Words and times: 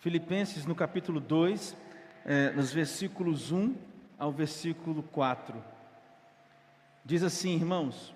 Filipenses 0.00 0.64
no 0.64 0.76
capítulo 0.76 1.18
2, 1.18 1.76
é, 2.24 2.50
nos 2.50 2.72
versículos 2.72 3.50
1 3.50 3.74
ao 4.16 4.30
versículo 4.30 5.02
4. 5.02 5.60
Diz 7.04 7.24
assim, 7.24 7.56
irmãos: 7.56 8.14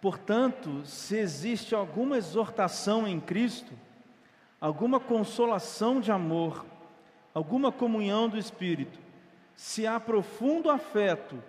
Portanto, 0.00 0.86
se 0.86 1.16
existe 1.16 1.74
alguma 1.74 2.16
exortação 2.16 3.08
em 3.08 3.18
Cristo, 3.18 3.72
alguma 4.60 5.00
consolação 5.00 6.00
de 6.00 6.12
amor, 6.12 6.64
alguma 7.34 7.72
comunhão 7.72 8.28
do 8.28 8.38
Espírito, 8.38 9.00
se 9.56 9.88
há 9.88 9.98
profundo 9.98 10.70
afeto 10.70 11.42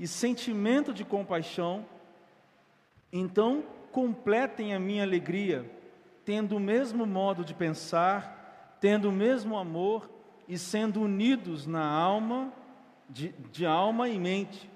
e 0.00 0.06
sentimento 0.06 0.94
de 0.94 1.04
compaixão, 1.04 1.84
então 3.12 3.62
completem 3.92 4.74
a 4.74 4.80
minha 4.80 5.02
alegria, 5.02 5.70
tendo 6.24 6.56
o 6.56 6.60
mesmo 6.60 7.04
modo 7.04 7.44
de 7.44 7.52
pensar, 7.52 8.41
tendo 8.82 9.10
o 9.10 9.12
mesmo 9.12 9.56
amor 9.56 10.10
e 10.48 10.58
sendo 10.58 11.00
unidos 11.00 11.68
na 11.68 11.86
alma, 11.86 12.52
de, 13.08 13.32
de 13.52 13.64
alma 13.64 14.08
e 14.08 14.18
mente. 14.18 14.68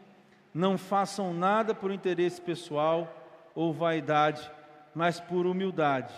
Não 0.54 0.78
façam 0.78 1.34
nada 1.34 1.74
por 1.74 1.90
interesse 1.90 2.40
pessoal 2.40 3.12
ou 3.52 3.72
vaidade, 3.72 4.48
mas 4.94 5.18
por 5.18 5.44
humildade. 5.44 6.14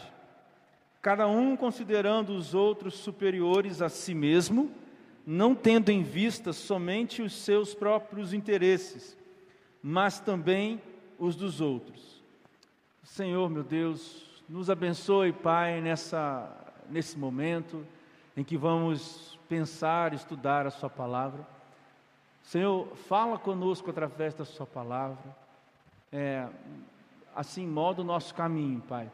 Cada 1.01 1.27
um 1.27 1.57
considerando 1.57 2.35
os 2.35 2.55
outros 2.55 2.93
superiores 2.93 3.81
a 3.81 3.89
si 3.89 4.13
mesmo, 4.13 4.71
não 5.27 5.55
tendo 5.55 5.89
em 5.89 6.03
vista 6.03 6.53
somente 6.53 7.23
os 7.23 7.33
seus 7.33 7.75
próprios 7.75 8.35
interesses, 8.35 9.17
mas 9.83 10.21
também 10.21 10.79
os 11.19 11.35
dos 11.35 11.63
outros. 11.63 12.23
Senhor, 13.03 13.49
meu 13.49 13.63
Deus, 13.63 14.43
nos 14.47 14.69
abençoe, 14.69 15.33
Pai, 15.33 15.81
nessa, 15.81 16.68
nesse 16.91 17.19
momento 17.19 17.87
em 18.37 18.45
que 18.45 18.57
vamos 18.57 19.39
pensar, 19.49 20.13
estudar 20.13 20.67
a 20.67 20.71
Sua 20.71 20.91
palavra. 20.91 21.47
Senhor, 22.43 22.87
fala 23.09 23.39
conosco 23.39 23.91
através 23.91 24.35
da 24.35 24.45
Sua 24.45 24.67
palavra. 24.67 25.37
É, 26.13 26.47
assim, 27.35 27.67
moda 27.67 28.03
o 28.03 28.05
nosso 28.05 28.35
caminho, 28.35 28.81
Pai. 28.81 29.11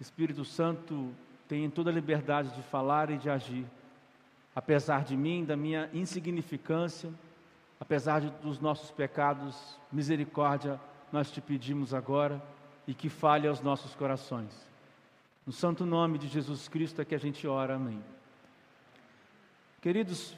Espírito 0.00 0.44
Santo 0.44 1.12
tem 1.48 1.68
toda 1.70 1.90
a 1.90 1.92
liberdade 1.92 2.50
de 2.50 2.62
falar 2.62 3.10
e 3.10 3.18
de 3.18 3.30
agir 3.30 3.66
apesar 4.56 5.04
de 5.04 5.14
mim, 5.14 5.44
da 5.44 5.54
minha 5.54 5.90
insignificância, 5.92 7.12
apesar 7.78 8.22
de, 8.22 8.30
dos 8.42 8.58
nossos 8.58 8.90
pecados, 8.90 9.78
misericórdia 9.92 10.80
nós 11.12 11.30
te 11.30 11.42
pedimos 11.42 11.92
agora 11.92 12.42
e 12.88 12.94
que 12.94 13.10
fale 13.10 13.46
aos 13.46 13.60
nossos 13.60 13.94
corações. 13.94 14.50
No 15.46 15.52
santo 15.52 15.86
nome 15.86 16.18
de 16.18 16.26
Jesus 16.26 16.66
Cristo 16.66 17.00
é 17.00 17.04
que 17.04 17.14
a 17.14 17.18
gente 17.18 17.46
ora, 17.46 17.76
amém. 17.76 18.02
Queridos, 19.80 20.34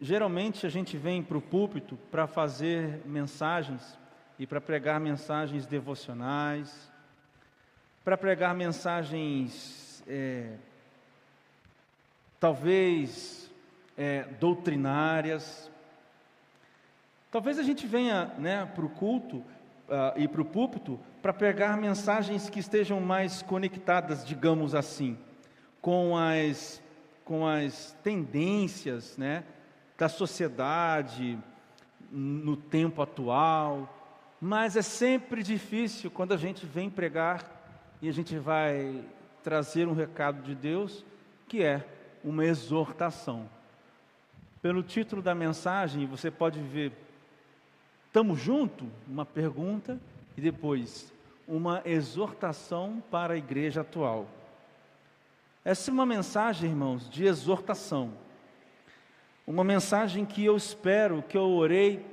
geralmente 0.00 0.64
a 0.64 0.70
gente 0.70 0.96
vem 0.96 1.22
para 1.22 1.36
o 1.36 1.42
púlpito 1.42 1.98
para 2.10 2.26
fazer 2.26 3.02
mensagens 3.04 3.98
e 4.38 4.46
para 4.46 4.58
pregar 4.58 4.98
mensagens 4.98 5.66
devocionais, 5.66 6.90
para 8.02 8.16
pregar 8.16 8.54
mensagens 8.54 10.02
é, 10.08 10.56
talvez 12.40 13.50
é, 13.98 14.22
doutrinárias. 14.40 15.70
Talvez 17.30 17.58
a 17.58 17.62
gente 17.62 17.86
venha 17.86 18.32
né, 18.38 18.64
para 18.64 18.86
o 18.86 18.88
culto 18.88 19.36
uh, 19.36 20.16
e 20.16 20.26
para 20.26 20.40
o 20.40 20.44
púlpito 20.46 20.98
para 21.26 21.32
pregar 21.32 21.76
mensagens 21.76 22.48
que 22.48 22.60
estejam 22.60 23.00
mais 23.00 23.42
conectadas, 23.42 24.24
digamos 24.24 24.76
assim, 24.76 25.18
com 25.80 26.16
as, 26.16 26.80
com 27.24 27.44
as 27.44 27.96
tendências 28.04 29.16
né, 29.16 29.42
da 29.98 30.08
sociedade 30.08 31.36
no 32.12 32.56
tempo 32.56 33.02
atual. 33.02 33.92
Mas 34.40 34.76
é 34.76 34.82
sempre 34.82 35.42
difícil 35.42 36.12
quando 36.12 36.30
a 36.30 36.36
gente 36.36 36.64
vem 36.64 36.88
pregar 36.88 37.44
e 38.00 38.08
a 38.08 38.12
gente 38.12 38.38
vai 38.38 39.02
trazer 39.42 39.88
um 39.88 39.94
recado 39.94 40.40
de 40.42 40.54
Deus 40.54 41.04
que 41.48 41.60
é 41.60 41.84
uma 42.22 42.44
exortação. 42.44 43.50
Pelo 44.62 44.80
título 44.80 45.20
da 45.20 45.34
mensagem, 45.34 46.06
você 46.06 46.30
pode 46.30 46.60
ver 46.60 46.92
estamos 48.06 48.38
junto? 48.38 48.86
Uma 49.08 49.26
pergunta 49.26 49.98
e 50.36 50.40
depois 50.40 51.15
uma 51.46 51.82
exortação 51.84 53.02
para 53.10 53.34
a 53.34 53.36
igreja 53.36 53.82
atual. 53.82 54.26
Essa 55.64 55.90
é 55.90 55.92
uma 55.92 56.06
mensagem, 56.06 56.70
irmãos, 56.70 57.08
de 57.08 57.24
exortação. 57.24 58.12
Uma 59.46 59.64
mensagem 59.64 60.24
que 60.24 60.44
eu 60.44 60.56
espero, 60.56 61.22
que 61.22 61.36
eu 61.36 61.48
orei 61.48 62.04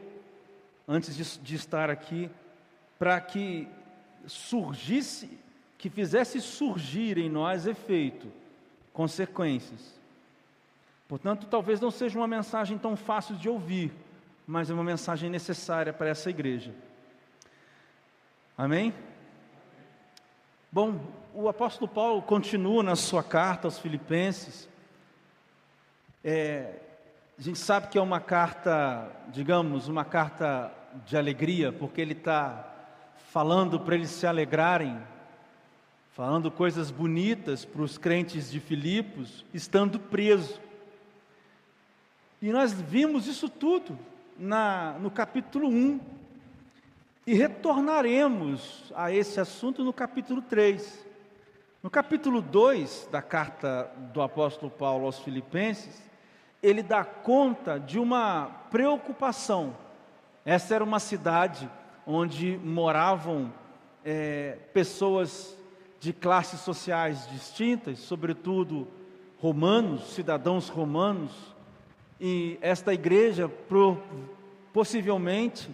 antes 0.88 1.16
de, 1.16 1.39
de 1.39 1.55
estar 1.55 1.89
aqui, 1.89 2.29
para 2.97 3.19
que 3.19 3.67
surgisse, 4.27 5.29
que 5.77 5.89
fizesse 5.89 6.39
surgir 6.41 7.17
em 7.17 7.29
nós 7.29 7.65
efeito, 7.67 8.27
consequências. 8.91 10.00
Portanto, 11.07 11.47
talvez 11.47 11.79
não 11.79 11.91
seja 11.91 12.17
uma 12.17 12.27
mensagem 12.27 12.77
tão 12.77 12.95
fácil 12.95 13.35
de 13.35 13.50
ouvir, 13.50 13.91
mas 14.47 14.69
é 14.69 14.73
uma 14.73 14.83
mensagem 14.83 15.29
necessária 15.29 15.94
para 15.94 16.09
essa 16.09 16.29
igreja. 16.29 16.73
Amém? 18.57 18.94
Bom, 20.73 21.00
o 21.35 21.47
apóstolo 21.47 21.88
Paulo 21.88 22.19
continua 22.23 22.81
na 22.81 22.95
sua 22.95 23.22
carta 23.22 23.67
aos 23.67 23.78
Filipenses. 23.78 24.67
É, 26.23 26.79
a 27.38 27.41
gente 27.44 27.59
sabe 27.59 27.89
que 27.89 27.97
é 28.00 28.01
uma 28.01 28.19
carta, 28.19 29.07
digamos, 29.28 29.88
uma 29.88 30.03
carta 30.03 30.73
de 31.06 31.16
alegria, 31.16 31.72
porque 31.72 32.01
ele 32.01 32.13
está 32.13 32.73
falando 33.29 33.79
para 33.79 33.94
eles 33.94 34.09
se 34.09 34.25
alegrarem, 34.25 34.97
falando 36.13 36.50
coisas 36.50 36.89
bonitas 36.89 37.63
para 37.63 37.83
os 37.83 38.00
crentes 38.00 38.50
de 38.50 38.59
Filipos, 38.59 39.45
estando 39.53 40.00
preso. 40.00 40.59
E 42.41 42.51
nós 42.51 42.73
vimos 42.73 43.28
isso 43.28 43.47
tudo 43.47 43.95
na, 44.39 44.94
no 44.94 45.12
capítulo 45.12 45.67
1. 45.67 46.00
E 47.25 47.34
retornaremos 47.34 48.91
a 48.94 49.09
esse 49.09 49.39
assunto 49.39 49.81
no 49.81 49.94
capítulo 49.94 50.41
3. 50.41 51.07
No 51.81 51.89
capítulo 51.89 52.41
2 52.41 53.07
da 53.09 53.22
carta 53.22 53.89
do 54.13 54.22
apóstolo 54.22 54.69
Paulo 54.69 55.06
aos 55.06 55.19
Filipenses, 55.19 56.03
ele 56.62 56.83
dá 56.83 57.06
conta 57.06 57.79
de 57.79 57.97
uma 57.97 58.47
preocupação. 58.69 59.73
Essa 60.44 60.75
era 60.75 60.83
uma 60.83 61.00
cidade 61.00 61.69
onde 62.06 62.59
moravam 62.62 63.53
é, 64.03 64.57
pessoas 64.73 65.57
de 66.01 66.12
classes 66.12 66.59
sociais 66.59 67.25
distintas, 67.31 68.00
sobretudo 68.00 68.85
romanos, 69.39 70.13
cidadãos 70.13 70.67
romanos, 70.67 71.31
e 72.19 72.57
esta 72.62 72.94
igreja 72.94 73.50
possivelmente 74.73 75.69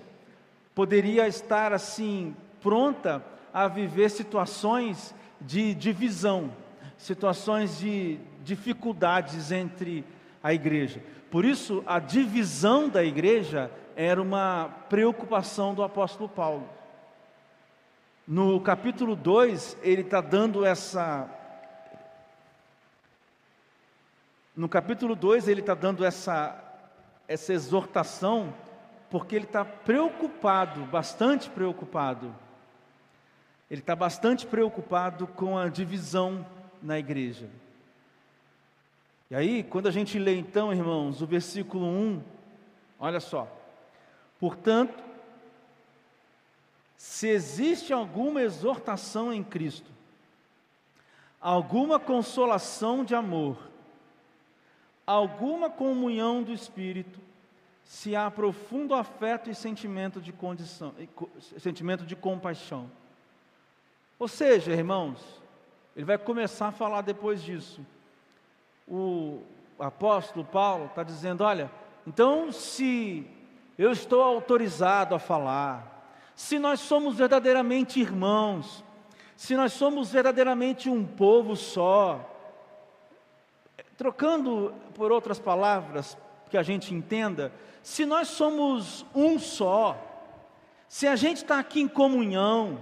poderia 0.79 1.27
estar 1.27 1.73
assim 1.73 2.33
pronta 2.61 3.21
a 3.53 3.67
viver 3.67 4.09
situações 4.09 5.13
de 5.41 5.75
divisão, 5.75 6.55
situações 6.97 7.79
de 7.79 8.17
dificuldades 8.45 9.51
entre 9.51 10.05
a 10.41 10.53
igreja. 10.53 11.03
Por 11.29 11.43
isso, 11.43 11.83
a 11.85 11.99
divisão 11.99 12.87
da 12.87 13.03
igreja 13.03 13.69
era 13.93 14.21
uma 14.21 14.69
preocupação 14.87 15.73
do 15.73 15.83
apóstolo 15.83 16.29
Paulo. 16.29 16.69
No 18.25 18.61
capítulo 18.61 19.17
2, 19.17 19.79
ele 19.83 20.03
está 20.03 20.21
dando 20.21 20.65
essa 20.65 21.29
No 24.55 24.69
capítulo 24.69 25.13
2, 25.13 25.49
ele 25.49 25.59
está 25.59 25.73
dando 25.73 26.05
essa, 26.05 26.57
essa 27.27 27.51
exortação, 27.51 28.53
porque 29.09 29.35
ele 29.35 29.45
está 29.45 29.65
preocupado, 29.65 30.81
bastante 30.85 31.49
preocupado. 31.49 32.33
Ele 33.69 33.81
está 33.81 33.95
bastante 33.95 34.45
preocupado 34.45 35.27
com 35.27 35.57
a 35.57 35.67
divisão 35.67 36.45
na 36.81 36.97
igreja. 36.97 37.49
E 39.29 39.35
aí, 39.35 39.63
quando 39.63 39.87
a 39.87 39.91
gente 39.91 40.17
lê 40.17 40.35
então, 40.35 40.73
irmãos, 40.73 41.21
o 41.21 41.27
versículo 41.27 41.85
1, 41.85 42.23
olha 42.99 43.19
só. 43.19 43.47
Portanto, 44.39 45.03
se 46.97 47.27
existe 47.27 47.93
alguma 47.93 48.41
exortação 48.41 49.31
em 49.31 49.43
Cristo, 49.43 49.91
alguma 51.39 51.99
consolação 51.99 53.03
de 53.03 53.13
amor, 53.13 53.57
alguma 55.05 55.69
comunhão 55.69 56.43
do 56.43 56.51
Espírito, 56.51 57.19
se 57.89 58.15
há 58.15 58.29
profundo 58.29 58.93
afeto 58.93 59.49
e 59.49 59.55
sentimento 59.55 60.21
de 60.21 60.31
condição, 60.31 60.93
sentimento 61.57 62.05
de 62.05 62.15
compaixão. 62.15 62.87
Ou 64.19 64.27
seja, 64.27 64.71
irmãos, 64.71 65.19
ele 65.95 66.05
vai 66.05 66.15
começar 66.15 66.67
a 66.67 66.71
falar 66.71 67.01
depois 67.01 67.41
disso. 67.41 67.83
o 68.87 69.41
apóstolo 69.79 70.45
Paulo 70.45 70.85
está 70.85 71.01
dizendo: 71.01 71.43
olha, 71.43 71.71
então 72.05 72.51
se 72.51 73.25
eu 73.75 73.91
estou 73.91 74.21
autorizado 74.21 75.15
a 75.15 75.19
falar, 75.19 76.13
se 76.35 76.59
nós 76.59 76.81
somos 76.81 77.15
verdadeiramente 77.15 77.99
irmãos, 77.99 78.85
se 79.35 79.55
nós 79.55 79.73
somos 79.73 80.11
verdadeiramente 80.11 80.91
um 80.91 81.03
povo 81.03 81.55
só, 81.55 82.23
trocando 83.97 84.75
por 84.93 85.11
outras 85.11 85.39
palavras 85.39 86.15
que 86.49 86.57
a 86.57 86.63
gente 86.63 86.93
entenda, 86.93 87.51
se 87.81 88.05
nós 88.05 88.27
somos 88.27 89.05
um 89.13 89.37
só, 89.39 89.97
se 90.87 91.07
a 91.07 91.15
gente 91.15 91.37
está 91.37 91.59
aqui 91.59 91.81
em 91.81 91.87
comunhão, 91.87 92.79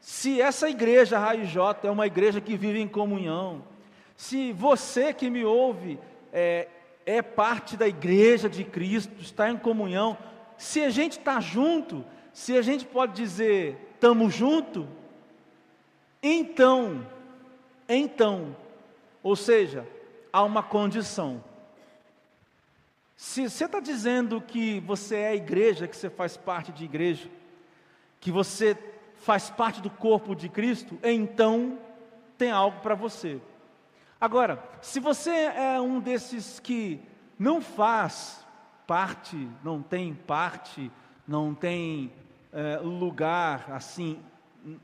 se 0.00 0.40
essa 0.40 0.68
igreja 0.68 1.18
Raio 1.18 1.46
J 1.46 1.86
é 1.86 1.90
uma 1.90 2.06
igreja 2.06 2.40
que 2.40 2.56
vive 2.56 2.80
em 2.80 2.88
comunhão, 2.88 3.64
se 4.16 4.52
você 4.52 5.12
que 5.12 5.30
me 5.30 5.44
ouve 5.44 5.98
é, 6.32 6.68
é 7.06 7.22
parte 7.22 7.76
da 7.76 7.88
igreja 7.88 8.48
de 8.48 8.64
Cristo, 8.64 9.20
está 9.20 9.50
em 9.50 9.56
comunhão, 9.56 10.16
se 10.56 10.82
a 10.82 10.90
gente 10.90 11.18
está 11.18 11.40
junto, 11.40 12.04
se 12.32 12.56
a 12.56 12.62
gente 12.62 12.84
pode 12.84 13.14
dizer 13.14 13.88
estamos 13.94 14.34
junto, 14.34 14.88
então, 16.20 17.06
então, 17.88 18.56
ou 19.22 19.36
seja, 19.36 19.86
há 20.32 20.42
uma 20.42 20.62
condição. 20.62 21.42
Se 23.24 23.48
você 23.48 23.66
está 23.66 23.78
dizendo 23.78 24.40
que 24.40 24.80
você 24.80 25.14
é 25.14 25.36
igreja, 25.36 25.86
que 25.86 25.96
você 25.96 26.10
faz 26.10 26.36
parte 26.36 26.72
de 26.72 26.84
igreja, 26.84 27.30
que 28.18 28.32
você 28.32 28.76
faz 29.14 29.48
parte 29.48 29.80
do 29.80 29.88
corpo 29.88 30.34
de 30.34 30.48
Cristo, 30.48 30.98
então 31.04 31.78
tem 32.36 32.50
algo 32.50 32.80
para 32.80 32.96
você. 32.96 33.40
Agora, 34.20 34.60
se 34.80 34.98
você 34.98 35.30
é 35.30 35.80
um 35.80 36.00
desses 36.00 36.58
que 36.58 37.00
não 37.38 37.62
faz 37.62 38.44
parte, 38.88 39.48
não 39.62 39.80
tem 39.80 40.12
parte, 40.12 40.90
não 41.26 41.54
tem 41.54 42.12
é, 42.52 42.78
lugar 42.78 43.70
assim, 43.70 44.18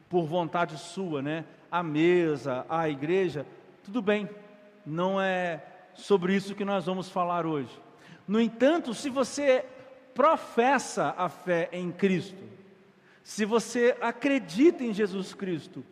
por 0.08 0.26
vontade 0.26 0.78
sua, 0.78 1.20
né? 1.20 1.44
A 1.72 1.82
mesa, 1.82 2.64
a 2.68 2.88
igreja, 2.88 3.44
tudo 3.82 4.00
bem, 4.00 4.30
não 4.86 5.20
é 5.20 5.60
sobre 5.92 6.36
isso 6.36 6.54
que 6.54 6.64
nós 6.64 6.86
vamos 6.86 7.08
falar 7.08 7.44
hoje. 7.44 7.87
No 8.28 8.38
entanto, 8.38 8.92
se 8.92 9.08
você 9.08 9.64
professa 10.14 11.14
a 11.16 11.30
fé 11.30 11.70
em 11.72 11.90
Cristo, 11.90 12.36
se 13.24 13.46
você 13.46 13.96
acredita 14.02 14.84
em 14.84 14.92
Jesus 14.92 15.32
Cristo 15.32 15.82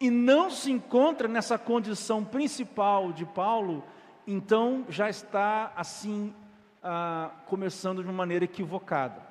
e 0.00 0.10
não 0.10 0.50
se 0.50 0.72
encontra 0.72 1.28
nessa 1.28 1.56
condição 1.56 2.24
principal 2.24 3.12
de 3.12 3.24
Paulo, 3.24 3.84
então 4.26 4.84
já 4.88 5.08
está 5.08 5.72
assim 5.76 6.34
ah, 6.82 7.30
começando 7.46 8.02
de 8.02 8.08
uma 8.08 8.16
maneira 8.16 8.44
equivocada. 8.44 9.22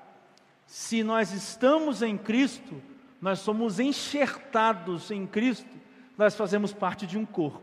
Se 0.66 1.04
nós 1.04 1.34
estamos 1.34 2.02
em 2.02 2.18
Cristo, 2.18 2.82
nós 3.22 3.40
somos 3.40 3.78
enxertados 3.78 5.12
em 5.12 5.28
Cristo, 5.28 5.76
nós 6.18 6.34
fazemos 6.34 6.72
parte 6.72 7.06
de 7.06 7.18
um 7.18 7.26
corpo. 7.26 7.62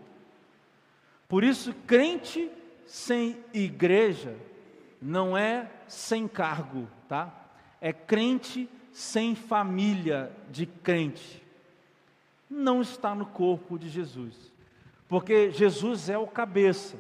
Por 1.27 1.43
isso, 1.43 1.75
crente 1.87 2.51
sem 2.87 3.39
igreja 3.53 4.37
não 5.05 5.37
é 5.37 5.71
sem 5.87 6.27
cargo, 6.27 6.89
tá? 7.06 7.31
É 7.79 7.93
crente 7.93 8.67
sem 8.91 9.35
família 9.35 10.35
de 10.51 10.65
crente. 10.65 11.45
Não 12.49 12.81
está 12.81 13.15
no 13.15 13.27
corpo 13.27 13.79
de 13.79 13.91
Jesus. 13.91 14.35
Porque 15.06 15.51
Jesus 15.51 16.09
é 16.09 16.17
o 16.17 16.27
cabeça 16.27 16.97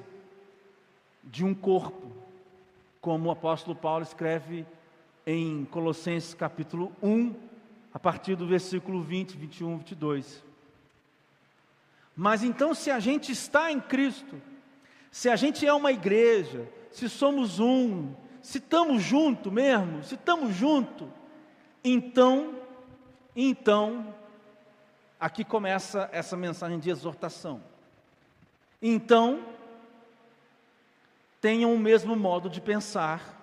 de 1.22 1.42
um 1.46 1.54
corpo, 1.54 2.12
como 3.00 3.30
o 3.30 3.32
apóstolo 3.32 3.74
Paulo 3.74 4.02
escreve 4.02 4.66
em 5.26 5.64
Colossenses 5.64 6.34
capítulo 6.34 6.92
1, 7.02 7.34
a 7.94 7.98
partir 7.98 8.36
do 8.36 8.46
versículo 8.46 9.00
20, 9.00 9.34
21, 9.34 9.78
22. 9.78 10.44
Mas 12.14 12.42
então, 12.42 12.74
se 12.74 12.90
a 12.90 13.00
gente 13.00 13.32
está 13.32 13.72
em 13.72 13.80
Cristo, 13.80 14.38
se 15.10 15.30
a 15.30 15.36
gente 15.36 15.66
é 15.66 15.72
uma 15.72 15.90
igreja, 15.90 16.68
se 16.94 17.08
somos 17.08 17.58
um, 17.58 18.14
se 18.40 18.58
estamos 18.58 19.02
junto 19.02 19.50
mesmo, 19.50 20.04
se 20.04 20.14
estamos 20.14 20.54
junto, 20.54 21.10
então, 21.82 22.54
então, 23.34 24.14
aqui 25.18 25.44
começa 25.44 26.08
essa 26.12 26.36
mensagem 26.36 26.78
de 26.78 26.88
exortação. 26.88 27.60
Então, 28.80 29.44
tenham 31.40 31.74
o 31.74 31.78
mesmo 31.78 32.14
modo 32.14 32.48
de 32.48 32.60
pensar, 32.60 33.40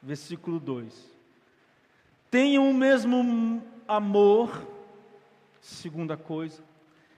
versículo 0.00 0.60
2. 0.60 0.94
Tenham 2.30 2.70
o 2.70 2.74
mesmo 2.74 3.60
amor, 3.88 4.64
segunda 5.60 6.16
coisa. 6.16 6.62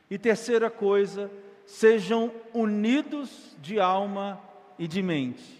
E 0.08 0.16
terceira 0.16 0.70
coisa, 0.70 1.30
sejam 1.66 2.32
unidos 2.54 3.54
de 3.60 3.78
alma 3.78 4.47
e 4.78 4.86
de 4.86 5.02
mente. 5.02 5.58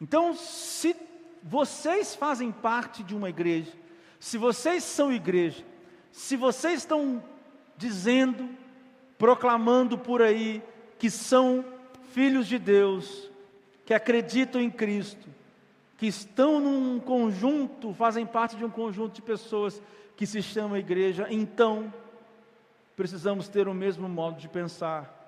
Então, 0.00 0.34
se 0.34 0.94
vocês 1.42 2.14
fazem 2.14 2.50
parte 2.50 3.02
de 3.02 3.14
uma 3.14 3.28
igreja, 3.28 3.72
se 4.18 4.38
vocês 4.38 4.82
são 4.82 5.12
igreja, 5.12 5.64
se 6.12 6.36
vocês 6.36 6.80
estão 6.80 7.22
dizendo, 7.76 8.48
proclamando 9.18 9.98
por 9.98 10.22
aí 10.22 10.62
que 10.98 11.10
são 11.10 11.64
filhos 12.12 12.46
de 12.46 12.58
Deus, 12.58 13.30
que 13.84 13.92
acreditam 13.92 14.60
em 14.60 14.70
Cristo, 14.70 15.28
que 15.98 16.06
estão 16.06 16.60
num 16.60 16.98
conjunto, 16.98 17.92
fazem 17.94 18.26
parte 18.26 18.56
de 18.56 18.64
um 18.64 18.70
conjunto 18.70 19.14
de 19.14 19.22
pessoas 19.22 19.80
que 20.16 20.26
se 20.26 20.42
chama 20.42 20.78
igreja, 20.78 21.26
então 21.30 21.92
precisamos 22.96 23.48
ter 23.48 23.66
o 23.68 23.74
mesmo 23.74 24.08
modo 24.08 24.38
de 24.38 24.48
pensar, 24.48 25.23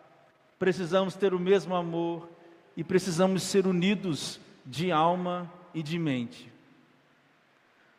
precisamos 0.58 1.14
ter 1.14 1.34
o 1.34 1.38
mesmo 1.38 1.74
amor 1.74 2.28
e 2.76 2.84
precisamos 2.84 3.42
ser 3.42 3.66
unidos 3.66 4.40
de 4.64 4.90
alma 4.90 5.50
e 5.72 5.82
de 5.82 5.98
mente. 5.98 6.52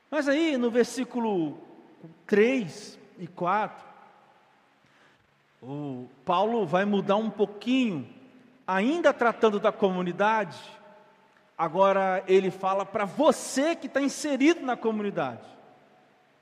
Mas 0.10 0.28
aí 0.28 0.58
no 0.58 0.72
versículo 0.72 1.58
3 2.26 2.98
e 3.20 3.28
4, 3.28 3.86
o 5.62 6.08
Paulo 6.24 6.66
vai 6.66 6.86
mudar 6.86 7.16
um 7.16 7.30
pouquinho, 7.30 8.08
ainda 8.66 9.14
tratando 9.14 9.60
da 9.60 9.72
comunidade, 9.72 10.58
agora 11.58 12.24
ele 12.28 12.52
fala 12.52 12.86
para 12.86 13.06
você 13.06 13.76
que 13.76 13.88
está 13.88 14.02
inserido 14.02 14.62
na 14.62 14.78
comunidade. 14.78 15.42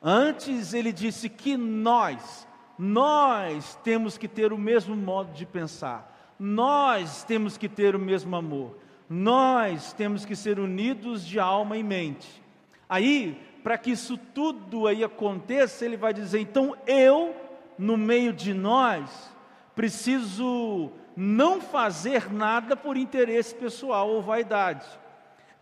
Antes 0.01 0.73
ele 0.73 0.91
disse 0.91 1.29
que 1.29 1.55
nós, 1.57 2.45
nós 2.77 3.75
temos 3.83 4.17
que 4.17 4.27
ter 4.27 4.51
o 4.51 4.57
mesmo 4.57 4.95
modo 4.95 5.31
de 5.33 5.45
pensar, 5.45 6.35
nós 6.37 7.23
temos 7.23 7.57
que 7.57 7.69
ter 7.69 7.95
o 7.95 7.99
mesmo 7.99 8.35
amor, 8.35 8.77
nós 9.09 9.93
temos 9.93 10.25
que 10.25 10.35
ser 10.35 10.59
unidos 10.59 11.25
de 11.25 11.39
alma 11.39 11.77
e 11.77 11.83
mente. 11.83 12.43
Aí, 12.89 13.41
para 13.63 13.77
que 13.77 13.91
isso 13.91 14.17
tudo 14.17 14.87
aí 14.87 15.03
aconteça, 15.03 15.85
ele 15.85 15.97
vai 15.97 16.13
dizer: 16.13 16.39
então 16.39 16.75
eu, 16.85 17.35
no 17.77 17.97
meio 17.97 18.33
de 18.33 18.53
nós, 18.53 19.33
preciso 19.75 20.91
não 21.15 21.61
fazer 21.61 22.31
nada 22.31 22.75
por 22.75 22.97
interesse 22.97 23.55
pessoal 23.55 24.09
ou 24.09 24.21
vaidade. 24.21 24.85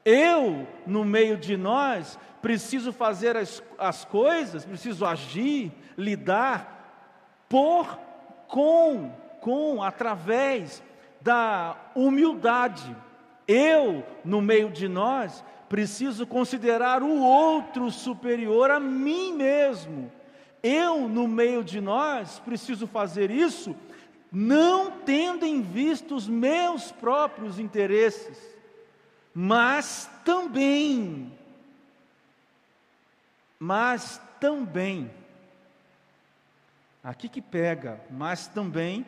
Eu, 0.04 0.68
no 0.86 1.06
meio 1.06 1.38
de 1.38 1.56
nós, 1.56 2.20
preciso 2.42 2.92
fazer 2.92 3.38
as, 3.38 3.64
as 3.78 4.04
coisas, 4.04 4.66
preciso 4.66 5.06
agir, 5.06 5.72
lidar 5.98 6.73
por, 7.54 8.00
com, 8.48 9.12
com, 9.40 9.84
através 9.84 10.82
da 11.22 11.78
humildade. 11.94 12.98
Eu, 13.48 14.04
no 14.26 14.42
meio 14.42 14.72
de 14.72 14.88
nós, 14.88 15.46
preciso 15.70 16.26
considerar 16.26 17.04
o 17.04 17.22
outro 17.22 17.92
superior 17.92 18.72
a 18.72 18.80
mim 18.80 19.34
mesmo. 19.34 20.12
Eu, 20.64 21.08
no 21.08 21.28
meio 21.28 21.64
de 21.64 21.80
nós, 21.80 22.40
preciso 22.40 22.88
fazer 22.88 23.30
isso 23.30 23.76
não 24.32 24.90
tendo 24.90 25.46
em 25.46 25.62
vista 25.62 26.16
os 26.16 26.28
meus 26.28 26.92
próprios 26.92 27.60
interesses, 27.60 28.36
mas 29.32 30.10
também, 30.26 31.32
mas 33.60 34.20
também 34.40 35.12
Aqui 37.04 37.28
que 37.28 37.42
pega, 37.42 38.00
mas 38.10 38.48
também 38.48 39.06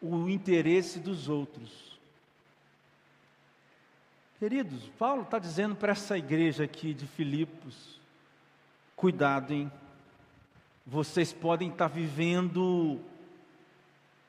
o 0.00 0.28
interesse 0.28 1.00
dos 1.00 1.28
outros. 1.28 1.98
Queridos, 4.38 4.88
Paulo 4.98 5.22
está 5.22 5.40
dizendo 5.40 5.74
para 5.74 5.92
essa 5.92 6.16
igreja 6.16 6.62
aqui 6.62 6.94
de 6.94 7.04
Filipos: 7.04 7.98
cuidado, 8.94 9.52
hein? 9.52 9.72
Vocês 10.86 11.32
podem 11.32 11.68
estar 11.70 11.88
tá 11.88 11.94
vivendo 11.94 13.00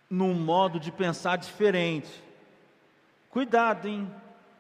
num 0.10 0.34
modo 0.34 0.80
de 0.80 0.92
pensar 0.92 1.38
diferente. 1.38 2.10
Cuidado, 3.30 3.88
hein? 3.88 4.12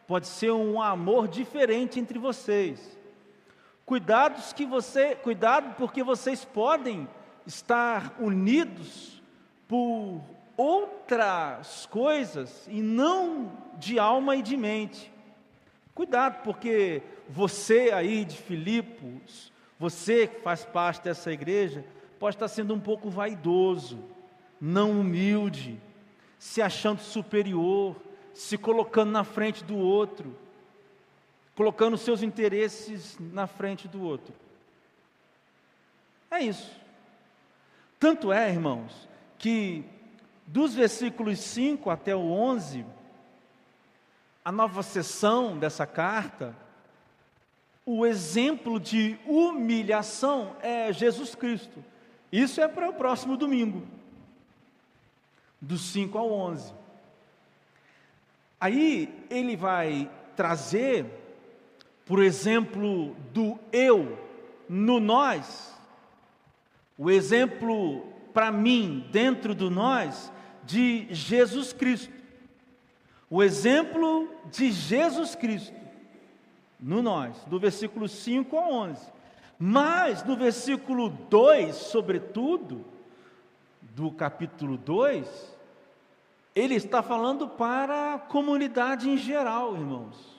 Pode 0.06 0.28
ser 0.28 0.52
um 0.52 0.80
amor 0.80 1.28
diferente 1.28 2.00
entre 2.00 2.20
vocês. 2.20 2.96
Cuidados 3.84 4.54
que 4.54 4.66
você, 4.66 5.16
cuidado 5.16 5.76
porque 5.76 6.04
vocês 6.04 6.46
podem 6.46 7.08
estar 7.48 8.18
unidos 8.20 9.22
por 9.68 10.22
outras 10.58 11.86
coisas 11.86 12.68
e 12.70 12.82
não 12.82 13.52
de 13.78 13.98
alma 13.98 14.36
e 14.36 14.42
de 14.42 14.58
mente. 14.58 15.12
Cuidado, 15.96 16.44
porque 16.44 17.02
você 17.28 17.92
aí 17.94 18.26
de 18.26 18.38
Filipos, 18.38 19.52
você 19.80 20.28
que 20.28 20.42
faz 20.42 20.66
parte 20.66 21.04
dessa 21.04 21.32
igreja, 21.32 21.84
pode 22.20 22.36
estar 22.36 22.48
sendo 22.48 22.74
um 22.74 22.80
pouco 22.80 23.10
vaidoso, 23.10 23.98
não 24.60 25.00
humilde, 25.00 25.80
se 26.38 26.62
achando 26.62 27.00
superior, 27.00 27.96
se 28.34 28.58
colocando 28.58 29.12
na 29.12 29.24
frente 29.24 29.64
do 29.64 29.78
outro, 29.78 30.36
colocando 31.56 31.98
seus 31.98 32.22
interesses 32.22 33.18
na 33.20 33.48
frente 33.48 33.88
do 33.88 34.04
outro. 34.04 34.34
É 36.30 36.40
isso. 36.42 36.87
Tanto 38.00 38.32
é, 38.32 38.50
irmãos, 38.50 39.08
que 39.38 39.84
dos 40.46 40.74
versículos 40.74 41.40
5 41.40 41.90
até 41.90 42.16
o 42.16 42.32
11, 42.32 42.86
a 44.46 44.52
nova 44.52 44.82
sessão 44.84 45.58
dessa 45.58 45.86
carta, 45.86 46.56
o 47.86 48.06
exemplo 48.06 48.80
de 48.80 49.18
humilhação 49.26 50.56
é 50.62 50.92
Jesus 50.94 51.36
Cristo. 51.36 51.84
Isso 52.32 52.62
é 52.62 52.68
para 52.68 52.90
o 52.90 52.94
próximo 52.94 53.36
domingo, 53.36 53.88
dos 55.60 55.82
5 55.92 56.18
ao 56.18 56.32
11. 56.32 56.74
Aí 58.60 59.26
ele 59.30 59.56
vai 59.56 60.10
trazer, 60.36 61.06
por 62.06 62.22
exemplo, 62.22 63.16
do 63.34 63.58
eu 63.72 64.18
no 64.68 65.00
nós, 65.00 65.77
o 66.98 67.12
exemplo 67.12 68.04
para 68.34 68.52
mim, 68.52 69.08
dentro 69.12 69.54
do 69.54 69.70
nós, 69.70 70.32
de 70.64 71.08
Jesus 71.14 71.74
Cristo. 71.74 72.14
O 73.30 73.44
exemplo 73.44 74.30
de 74.52 74.72
Jesus 74.72 75.36
Cristo 75.36 75.76
no 76.80 77.02
nós, 77.02 77.44
do 77.46 77.60
versículo 77.60 78.08
5 78.08 78.58
a 78.58 78.70
11. 78.70 79.12
Mas 79.60 80.24
no 80.24 80.36
versículo 80.36 81.10
2, 81.10 81.76
sobretudo, 81.76 82.86
do 83.82 84.12
capítulo 84.12 84.78
2, 84.78 85.56
ele 86.54 86.76
está 86.76 87.02
falando 87.02 87.48
para 87.48 88.14
a 88.14 88.20
comunidade 88.20 89.10
em 89.10 89.18
geral, 89.18 89.76
irmãos. 89.76 90.37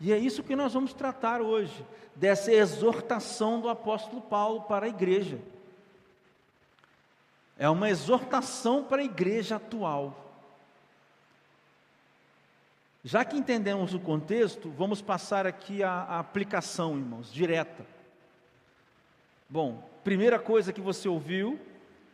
E 0.00 0.12
é 0.12 0.18
isso 0.18 0.42
que 0.42 0.54
nós 0.54 0.74
vamos 0.74 0.92
tratar 0.92 1.40
hoje, 1.40 1.84
dessa 2.14 2.52
exortação 2.52 3.60
do 3.60 3.68
apóstolo 3.68 4.20
Paulo 4.20 4.62
para 4.62 4.86
a 4.86 4.88
igreja. 4.88 5.38
É 7.58 7.68
uma 7.68 7.88
exortação 7.88 8.84
para 8.84 9.00
a 9.00 9.04
igreja 9.04 9.56
atual. 9.56 10.24
Já 13.02 13.24
que 13.24 13.36
entendemos 13.36 13.94
o 13.94 14.00
contexto, 14.00 14.68
vamos 14.70 15.00
passar 15.00 15.46
aqui 15.46 15.82
a, 15.82 15.90
a 15.90 16.18
aplicação, 16.18 16.98
irmãos, 16.98 17.32
direta. 17.32 17.86
Bom, 19.48 19.88
primeira 20.02 20.38
coisa 20.38 20.72
que 20.72 20.80
você 20.80 21.08
ouviu 21.08 21.58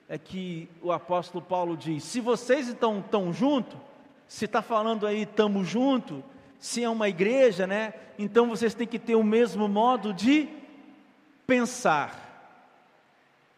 é 0.08 0.18
que 0.18 0.68
o 0.82 0.92
apóstolo 0.92 1.42
Paulo 1.42 1.76
diz: 1.76 2.04
se 2.04 2.20
vocês 2.20 2.68
estão 2.68 3.32
juntos, 3.32 3.78
se 4.28 4.44
está 4.44 4.60
falando 4.60 5.06
aí 5.06 5.22
estamos 5.22 5.66
juntos, 5.66 6.22
se 6.62 6.85
é 6.85 6.88
uma 6.88 7.09
igreja, 7.09 7.66
né? 7.66 7.92
Então 8.16 8.49
vocês 8.49 8.73
têm 8.73 8.87
que 8.87 8.99
ter 9.00 9.16
o 9.16 9.25
mesmo 9.25 9.66
modo 9.66 10.14
de 10.14 10.49
pensar, 11.45 12.57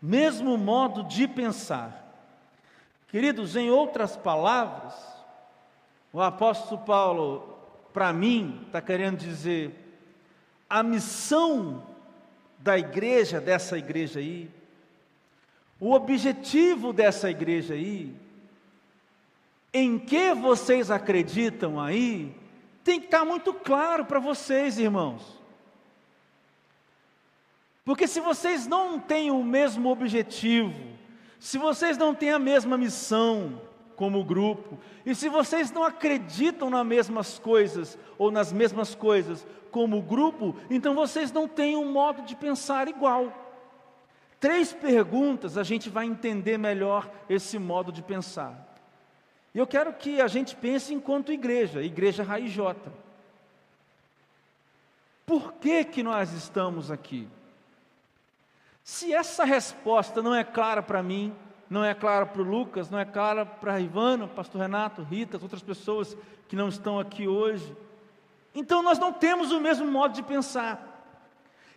mesmo 0.00 0.56
modo 0.56 1.04
de 1.04 1.28
pensar. 1.28 2.02
Queridos, 3.08 3.56
em 3.56 3.70
outras 3.70 4.16
palavras, 4.16 4.94
o 6.14 6.20
apóstolo 6.22 6.80
Paulo, 6.80 7.58
para 7.92 8.10
mim, 8.10 8.62
está 8.66 8.80
querendo 8.80 9.18
dizer: 9.18 9.70
a 10.68 10.82
missão 10.82 11.86
da 12.58 12.78
igreja, 12.78 13.38
dessa 13.38 13.76
igreja 13.76 14.18
aí, 14.18 14.50
o 15.78 15.92
objetivo 15.92 16.90
dessa 16.90 17.30
igreja 17.30 17.74
aí, 17.74 18.16
em 19.74 19.98
que 19.98 20.32
vocês 20.32 20.90
acreditam 20.90 21.78
aí, 21.78 22.34
tem 22.84 23.00
que 23.00 23.06
estar 23.06 23.24
muito 23.24 23.52
claro 23.52 24.04
para 24.04 24.20
vocês, 24.20 24.78
irmãos. 24.78 25.42
Porque 27.84 28.06
se 28.06 28.20
vocês 28.20 28.66
não 28.66 29.00
têm 29.00 29.30
o 29.30 29.42
mesmo 29.42 29.90
objetivo, 29.90 30.74
se 31.40 31.58
vocês 31.58 31.98
não 31.98 32.14
têm 32.14 32.30
a 32.30 32.38
mesma 32.38 32.78
missão, 32.78 33.60
como 33.94 34.24
grupo. 34.24 34.78
E 35.04 35.14
se 35.14 35.28
vocês 35.28 35.70
não 35.70 35.82
acreditam 35.82 36.70
nas 36.70 36.86
mesmas 36.86 37.38
coisas 37.38 37.98
ou 38.18 38.30
nas 38.30 38.52
mesmas 38.52 38.94
coisas 38.94 39.46
como 39.70 40.02
grupo, 40.02 40.54
então 40.70 40.94
vocês 40.94 41.32
não 41.32 41.48
têm 41.48 41.76
um 41.76 41.90
modo 41.90 42.22
de 42.22 42.36
pensar 42.36 42.88
igual. 42.88 43.32
Três 44.38 44.72
perguntas 44.72 45.56
a 45.56 45.62
gente 45.62 45.88
vai 45.88 46.06
entender 46.06 46.58
melhor 46.58 47.10
esse 47.28 47.58
modo 47.58 47.90
de 47.90 48.02
pensar. 48.02 48.73
E 49.54 49.58
eu 49.58 49.66
quero 49.66 49.92
que 49.92 50.20
a 50.20 50.26
gente 50.26 50.56
pense 50.56 50.92
enquanto 50.92 51.30
igreja, 51.30 51.82
igreja 51.82 52.24
Raiz 52.24 52.50
J. 52.50 52.90
Por 55.24 55.52
que 55.54 55.84
que 55.84 56.02
nós 56.02 56.32
estamos 56.32 56.90
aqui? 56.90 57.28
Se 58.82 59.14
essa 59.14 59.44
resposta 59.44 60.20
não 60.20 60.34
é 60.34 60.42
clara 60.42 60.82
para 60.82 61.02
mim, 61.02 61.34
não 61.70 61.84
é 61.84 61.94
clara 61.94 62.26
para 62.26 62.42
o 62.42 62.44
Lucas, 62.44 62.90
não 62.90 62.98
é 62.98 63.04
clara 63.04 63.46
para 63.46 63.80
Ivana, 63.80 64.26
pastor 64.26 64.60
Renato, 64.60 65.02
Rita, 65.02 65.36
as 65.36 65.42
outras 65.42 65.62
pessoas 65.62 66.16
que 66.48 66.56
não 66.56 66.68
estão 66.68 66.98
aqui 66.98 67.26
hoje. 67.26 67.74
Então 68.54 68.82
nós 68.82 68.98
não 68.98 69.12
temos 69.12 69.52
o 69.52 69.60
mesmo 69.60 69.86
modo 69.86 70.14
de 70.14 70.22
pensar. 70.22 70.90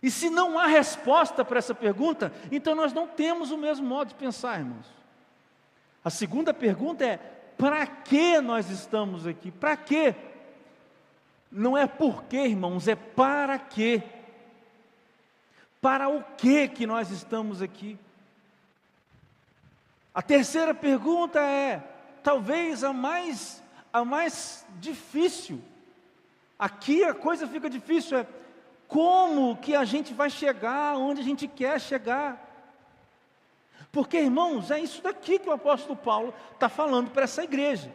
E 0.02 0.10
se 0.10 0.28
não 0.28 0.58
há 0.58 0.66
resposta 0.66 1.44
para 1.44 1.58
essa 1.58 1.74
pergunta, 1.74 2.32
então 2.52 2.74
nós 2.74 2.92
não 2.92 3.06
temos 3.06 3.50
o 3.50 3.56
mesmo 3.56 3.86
modo 3.86 4.08
de 4.08 4.14
pensar, 4.14 4.58
irmãos. 4.58 4.86
A 6.04 6.10
segunda 6.10 6.52
pergunta 6.52 7.04
é: 7.04 7.37
para 7.58 7.84
que 7.86 8.40
nós 8.40 8.70
estamos 8.70 9.26
aqui? 9.26 9.50
Para 9.50 9.76
quê? 9.76 10.14
Não 11.50 11.76
é 11.76 11.86
por 11.86 12.22
quê, 12.24 12.46
irmãos, 12.46 12.86
é 12.86 12.94
para 12.94 13.58
quê? 13.58 14.02
Para 15.80 16.08
o 16.08 16.22
que 16.36 16.68
que 16.68 16.86
nós 16.86 17.10
estamos 17.10 17.60
aqui? 17.60 17.98
A 20.14 20.22
terceira 20.22 20.72
pergunta 20.72 21.40
é, 21.40 21.82
talvez 22.22 22.84
a 22.84 22.92
mais, 22.92 23.62
a 23.92 24.04
mais 24.04 24.64
difícil. 24.78 25.60
Aqui 26.58 27.04
a 27.04 27.14
coisa 27.14 27.46
fica 27.46 27.68
difícil, 27.68 28.18
é 28.18 28.26
como 28.86 29.56
que 29.56 29.74
a 29.74 29.84
gente 29.84 30.14
vai 30.14 30.30
chegar 30.30 30.96
onde 30.96 31.20
a 31.20 31.24
gente 31.24 31.46
quer 31.46 31.80
chegar? 31.80 32.47
Porque, 33.90 34.18
irmãos, 34.18 34.70
é 34.70 34.80
isso 34.80 35.02
daqui 35.02 35.38
que 35.38 35.48
o 35.48 35.52
apóstolo 35.52 35.96
Paulo 35.96 36.34
está 36.52 36.68
falando 36.68 37.10
para 37.10 37.24
essa 37.24 37.42
igreja. 37.42 37.92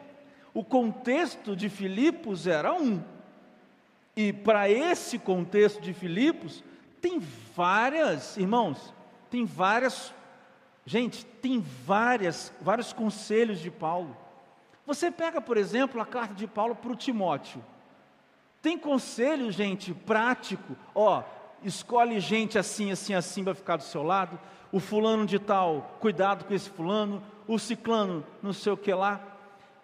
O 0.53 0.63
contexto 0.63 1.55
de 1.55 1.69
Filipos 1.69 2.47
era 2.47 2.73
um. 2.73 3.03
E 4.15 4.31
para 4.31 4.69
esse 4.69 5.17
contexto 5.17 5.81
de 5.81 5.93
Filipos, 5.93 6.63
tem 7.01 7.19
várias, 7.55 8.37
irmãos, 8.37 8.93
tem 9.29 9.45
várias 9.45 10.13
Gente, 10.85 11.25
tem 11.25 11.59
várias, 11.59 12.53
vários 12.59 12.91
conselhos 12.91 13.59
de 13.59 13.71
Paulo. 13.71 14.15
Você 14.85 15.09
pega, 15.09 15.39
por 15.39 15.55
exemplo, 15.55 16.01
a 16.01 16.05
carta 16.05 16.33
de 16.33 16.45
Paulo 16.45 16.75
para 16.75 16.91
o 16.91 16.95
Timóteo. 16.95 17.63
Tem 18.61 18.77
conselho, 18.77 19.49
gente, 19.51 19.93
prático. 19.93 20.75
Ó, 20.93 21.23
escolhe 21.63 22.19
gente 22.19 22.57
assim, 22.59 22.91
assim, 22.91 23.13
assim 23.13 23.43
vai 23.43 23.53
ficar 23.53 23.77
do 23.77 23.83
seu 23.83 24.03
lado. 24.03 24.37
O 24.73 24.79
fulano 24.79 25.25
de 25.25 25.37
tal, 25.37 25.97
cuidado 25.99 26.45
com 26.45 26.53
esse 26.53 26.69
fulano. 26.69 27.21
O 27.47 27.59
ciclano, 27.59 28.25
não 28.41 28.51
sei 28.51 28.73
o 28.73 28.77
que 28.77 28.91
lá. 28.91 29.21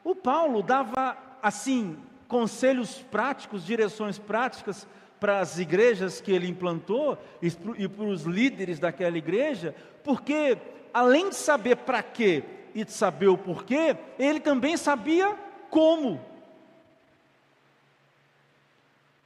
O 0.03 0.15
Paulo 0.15 0.63
dava, 0.63 1.15
assim, 1.43 1.95
conselhos 2.27 2.95
práticos, 3.11 3.63
direções 3.63 4.17
práticas 4.17 4.87
para 5.19 5.41
as 5.41 5.59
igrejas 5.59 6.19
que 6.19 6.31
ele 6.31 6.47
implantou 6.47 7.17
e 7.41 7.87
para 7.87 8.05
os 8.05 8.23
líderes 8.23 8.79
daquela 8.79 9.17
igreja, 9.17 9.75
porque 10.03 10.57
além 10.93 11.29
de 11.29 11.35
saber 11.35 11.75
para 11.75 12.01
quê 12.01 12.43
e 12.73 12.83
de 12.83 12.91
saber 12.91 13.27
o 13.27 13.37
porquê, 13.37 13.95
ele 14.17 14.39
também 14.39 14.75
sabia 14.75 15.37
como. 15.69 16.19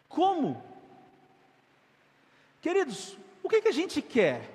Como? 0.10 0.62
Queridos, 2.62 3.18
o 3.42 3.48
que, 3.50 3.62
que 3.62 3.68
a 3.70 3.74
gente 3.74 4.02
quer? 4.02 4.53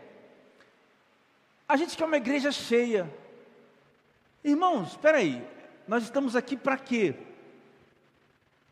A 1.68 1.76
gente 1.76 1.96
quer 1.96 2.06
uma 2.06 2.16
igreja 2.16 2.50
cheia. 2.50 3.12
Irmãos, 4.42 4.92
espera 4.92 5.18
aí, 5.18 5.46
nós 5.86 6.02
estamos 6.04 6.34
aqui 6.34 6.56
para 6.56 6.78
quê? 6.78 7.14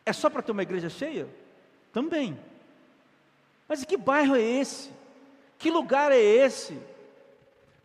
É 0.03 0.11
só 0.11 0.29
para 0.29 0.41
ter 0.41 0.51
uma 0.51 0.63
igreja 0.63 0.89
cheia? 0.89 1.27
Também. 1.93 2.39
Mas 3.67 3.85
que 3.85 3.97
bairro 3.97 4.35
é 4.35 4.41
esse? 4.41 4.89
Que 5.59 5.69
lugar 5.69 6.11
é 6.11 6.19
esse? 6.19 6.79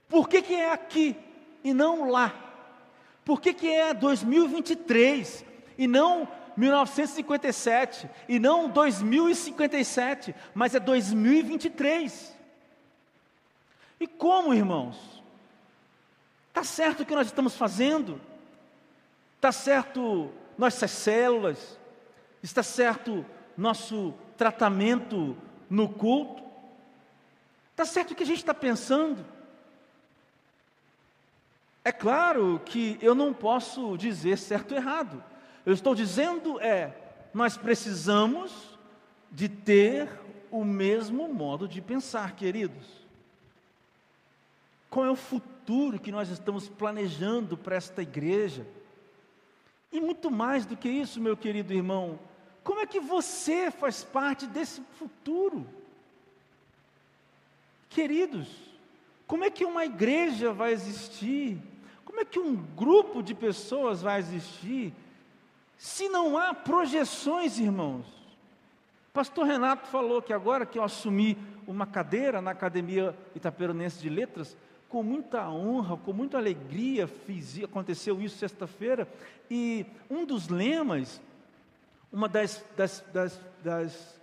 Por 0.08 0.28
que, 0.28 0.40
que 0.40 0.54
é 0.54 0.72
aqui 0.72 1.16
e 1.62 1.74
não 1.74 2.10
lá? 2.10 2.34
Por 3.24 3.40
que, 3.40 3.52
que 3.52 3.68
é 3.68 3.92
2023 3.92 5.44
e 5.76 5.86
não 5.86 6.28
1957 6.56 8.08
e 8.28 8.38
não 8.38 8.68
2057, 8.68 10.34
mas 10.54 10.74
é 10.74 10.80
2023? 10.80 12.36
E 14.02 14.06
como, 14.08 14.52
irmãos? 14.52 15.22
Está 16.48 16.64
certo 16.64 17.04
o 17.04 17.06
que 17.06 17.14
nós 17.14 17.28
estamos 17.28 17.54
fazendo? 17.54 18.20
Está 19.36 19.52
certo 19.52 20.28
nossas 20.58 20.90
células? 20.90 21.78
Está 22.42 22.64
certo 22.64 23.24
nosso 23.56 24.12
tratamento 24.36 25.36
no 25.70 25.88
culto? 25.88 26.42
Está 27.70 27.84
certo 27.84 28.10
o 28.10 28.16
que 28.16 28.24
a 28.24 28.26
gente 28.26 28.38
está 28.38 28.52
pensando? 28.52 29.24
É 31.84 31.92
claro 31.92 32.60
que 32.64 32.98
eu 33.00 33.14
não 33.14 33.32
posso 33.32 33.96
dizer 33.96 34.36
certo 34.36 34.72
ou 34.72 34.78
errado. 34.78 35.22
Eu 35.64 35.72
estou 35.72 35.94
dizendo 35.94 36.60
é, 36.60 36.92
nós 37.32 37.56
precisamos 37.56 38.76
de 39.30 39.48
ter 39.48 40.08
o 40.50 40.64
mesmo 40.64 41.32
modo 41.32 41.68
de 41.68 41.80
pensar, 41.80 42.34
queridos. 42.34 43.01
Qual 44.92 45.06
é 45.06 45.10
o 45.10 45.16
futuro 45.16 45.98
que 45.98 46.12
nós 46.12 46.28
estamos 46.28 46.68
planejando 46.68 47.56
para 47.56 47.76
esta 47.76 48.02
igreja? 48.02 48.66
E 49.90 49.98
muito 49.98 50.30
mais 50.30 50.66
do 50.66 50.76
que 50.76 50.86
isso, 50.86 51.18
meu 51.18 51.34
querido 51.34 51.72
irmão, 51.72 52.18
como 52.62 52.78
é 52.78 52.84
que 52.84 53.00
você 53.00 53.70
faz 53.70 54.04
parte 54.04 54.46
desse 54.46 54.82
futuro? 54.98 55.66
Queridos, 57.88 58.48
como 59.26 59.44
é 59.44 59.50
que 59.50 59.64
uma 59.64 59.86
igreja 59.86 60.52
vai 60.52 60.74
existir? 60.74 61.58
Como 62.04 62.20
é 62.20 62.24
que 62.26 62.38
um 62.38 62.54
grupo 62.54 63.22
de 63.22 63.34
pessoas 63.34 64.02
vai 64.02 64.18
existir 64.18 64.92
se 65.78 66.06
não 66.10 66.36
há 66.36 66.52
projeções, 66.52 67.58
irmãos? 67.58 68.04
Pastor 69.10 69.46
Renato 69.46 69.88
falou 69.88 70.20
que 70.20 70.34
agora 70.34 70.66
que 70.66 70.78
eu 70.78 70.84
assumi 70.84 71.38
uma 71.66 71.86
cadeira 71.86 72.42
na 72.42 72.50
Academia 72.50 73.16
Itaperonense 73.34 73.98
de 73.98 74.10
Letras, 74.10 74.54
com 74.92 75.02
muita 75.02 75.48
honra, 75.48 75.96
com 75.96 76.12
muita 76.12 76.36
alegria, 76.36 77.06
fiz, 77.06 77.64
aconteceu 77.64 78.20
isso 78.20 78.36
sexta-feira, 78.36 79.08
e 79.50 79.86
um 80.10 80.26
dos 80.26 80.48
lemas 80.48 81.18
uma 82.12 82.28
das, 82.28 82.62
das, 82.76 83.02
das, 83.10 83.40
das 83.64 84.20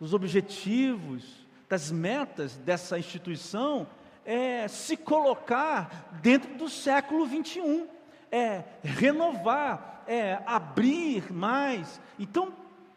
dos 0.00 0.12
objetivos, 0.12 1.46
das 1.68 1.92
metas 1.92 2.56
dessa 2.56 2.98
instituição 2.98 3.86
é 4.24 4.66
se 4.66 4.96
colocar 4.96 6.10
dentro 6.20 6.52
do 6.56 6.68
século 6.68 7.24
21, 7.24 7.86
é 8.30 8.64
renovar, 8.82 10.02
é 10.08 10.42
abrir 10.44 11.32
mais. 11.32 12.00
Então 12.18 12.52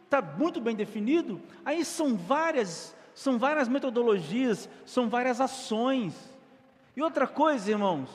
está 0.05 0.21
muito 0.21 0.59
bem 0.59 0.75
definido. 0.75 1.39
Aí 1.63 1.85
são 1.85 2.17
várias, 2.17 2.95
são 3.13 3.37
várias 3.37 3.67
metodologias, 3.67 4.67
são 4.87 5.07
várias 5.07 5.39
ações. 5.39 6.30
E 6.95 7.01
outra 7.01 7.27
coisa, 7.27 7.71
irmãos, 7.71 8.09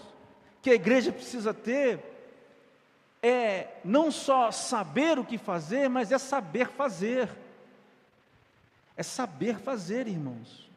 que 0.61 0.71
a 0.71 0.75
igreja 0.75 1.13
precisa 1.13 1.55
ter 1.55 2.01
é 3.23 3.79
não 3.85 4.11
só 4.11 4.51
saber 4.51 5.19
o 5.19 5.25
que 5.25 5.39
fazer, 5.39 5.89
mas 5.89 6.13
é 6.13 6.19
saber 6.19 6.69
fazer. 6.69 7.29
É 8.97 9.03
saber 9.03 9.59
fazer, 9.59 10.07
irmãos. 10.07 10.71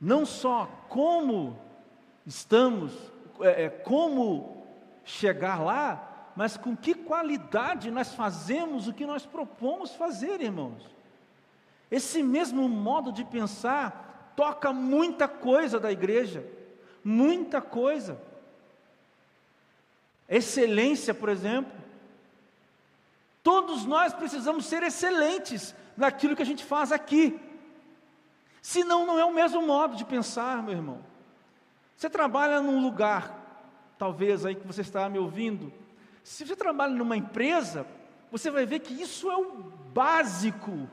Não 0.00 0.26
só 0.26 0.68
como 0.88 1.58
estamos, 2.26 2.92
é, 3.40 3.64
é, 3.64 3.68
como 3.70 4.66
chegar 5.04 5.62
lá, 5.62 6.32
mas 6.36 6.56
com 6.56 6.76
que 6.76 6.94
qualidade 6.94 7.90
nós 7.90 8.12
fazemos 8.12 8.88
o 8.88 8.92
que 8.92 9.06
nós 9.06 9.24
propomos 9.24 9.94
fazer, 9.94 10.40
irmãos. 10.40 10.82
Esse 11.90 12.22
mesmo 12.22 12.68
modo 12.68 13.12
de 13.12 13.24
pensar 13.24 14.03
toca 14.36 14.72
muita 14.72 15.28
coisa 15.28 15.78
da 15.78 15.90
igreja, 15.90 16.44
muita 17.02 17.60
coisa. 17.60 18.20
Excelência, 20.28 21.12
por 21.12 21.28
exemplo. 21.28 21.72
Todos 23.42 23.84
nós 23.84 24.14
precisamos 24.14 24.66
ser 24.66 24.82
excelentes 24.82 25.74
naquilo 25.96 26.34
que 26.34 26.42
a 26.42 26.46
gente 26.46 26.64
faz 26.64 26.90
aqui. 26.92 27.38
Senão, 28.62 29.04
não 29.04 29.18
é 29.18 29.24
o 29.24 29.34
mesmo 29.34 29.60
modo 29.60 29.96
de 29.96 30.04
pensar, 30.04 30.62
meu 30.62 30.72
irmão. 30.72 31.04
Você 31.96 32.08
trabalha 32.08 32.60
num 32.60 32.82
lugar, 32.82 33.92
talvez 33.98 34.46
aí 34.46 34.54
que 34.54 34.66
você 34.66 34.80
está 34.80 35.08
me 35.08 35.18
ouvindo. 35.18 35.72
Se 36.22 36.46
você 36.46 36.56
trabalha 36.56 36.94
numa 36.94 37.16
empresa, 37.16 37.86
você 38.32 38.50
vai 38.50 38.64
ver 38.64 38.80
que 38.80 38.94
isso 38.94 39.30
é 39.30 39.36
o 39.36 39.52
básico. 39.92 40.88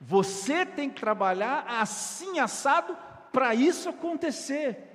Você 0.00 0.64
tem 0.64 0.88
que 0.88 1.00
trabalhar 1.00 1.64
assim 1.66 2.38
assado 2.38 2.96
para 3.32 3.54
isso 3.54 3.88
acontecer 3.88 4.88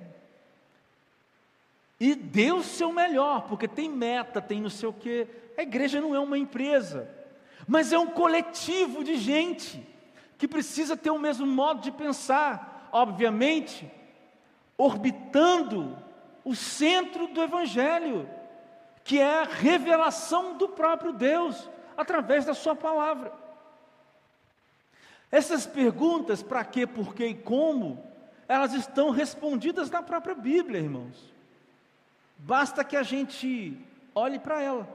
e 2.00 2.14
dê 2.14 2.52
o 2.52 2.62
seu 2.62 2.92
melhor, 2.92 3.42
porque 3.48 3.68
tem 3.68 3.88
meta, 3.88 4.40
tem 4.40 4.60
não 4.60 4.70
sei 4.70 4.88
o 4.88 4.92
quê. 4.92 5.26
A 5.56 5.62
igreja 5.62 6.00
não 6.00 6.14
é 6.14 6.18
uma 6.18 6.36
empresa, 6.36 7.08
mas 7.66 7.92
é 7.92 7.98
um 7.98 8.06
coletivo 8.06 9.04
de 9.04 9.16
gente 9.16 9.86
que 10.36 10.48
precisa 10.48 10.96
ter 10.96 11.10
o 11.10 11.18
mesmo 11.18 11.46
modo 11.46 11.80
de 11.80 11.92
pensar, 11.92 12.88
obviamente, 12.92 13.90
orbitando 14.76 15.96
o 16.44 16.54
centro 16.54 17.28
do 17.28 17.40
Evangelho, 17.40 18.28
que 19.04 19.20
é 19.20 19.40
a 19.40 19.44
revelação 19.44 20.56
do 20.56 20.68
próprio 20.68 21.12
Deus 21.12 21.70
através 21.96 22.44
da 22.44 22.54
Sua 22.54 22.74
palavra. 22.74 23.43
Essas 25.34 25.66
perguntas, 25.66 26.44
para 26.44 26.64
quê, 26.64 26.86
por 26.86 27.12
quê 27.12 27.26
e 27.26 27.34
como, 27.34 28.00
elas 28.46 28.72
estão 28.72 29.10
respondidas 29.10 29.90
na 29.90 30.00
própria 30.00 30.32
Bíblia, 30.32 30.78
irmãos. 30.78 31.34
Basta 32.38 32.84
que 32.84 32.96
a 32.96 33.02
gente 33.02 33.76
olhe 34.14 34.38
para 34.38 34.62
ela. 34.62 34.88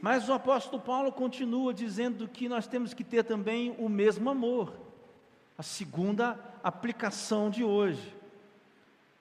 Mas 0.00 0.28
o 0.28 0.32
apóstolo 0.32 0.82
Paulo 0.82 1.12
continua 1.12 1.72
dizendo 1.72 2.26
que 2.26 2.48
nós 2.48 2.66
temos 2.66 2.92
que 2.92 3.04
ter 3.04 3.22
também 3.22 3.76
o 3.78 3.88
mesmo 3.88 4.28
amor. 4.28 4.74
A 5.56 5.62
segunda 5.62 6.36
aplicação 6.64 7.48
de 7.48 7.62
hoje. 7.62 8.12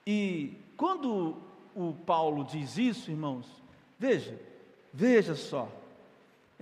E 0.04 0.58
quando 0.76 1.38
o 1.76 1.94
Paulo 2.08 2.44
diz 2.44 2.76
isso, 2.76 3.12
irmãos, 3.12 3.46
veja, 4.00 4.36
veja 4.92 5.36
só. 5.36 5.81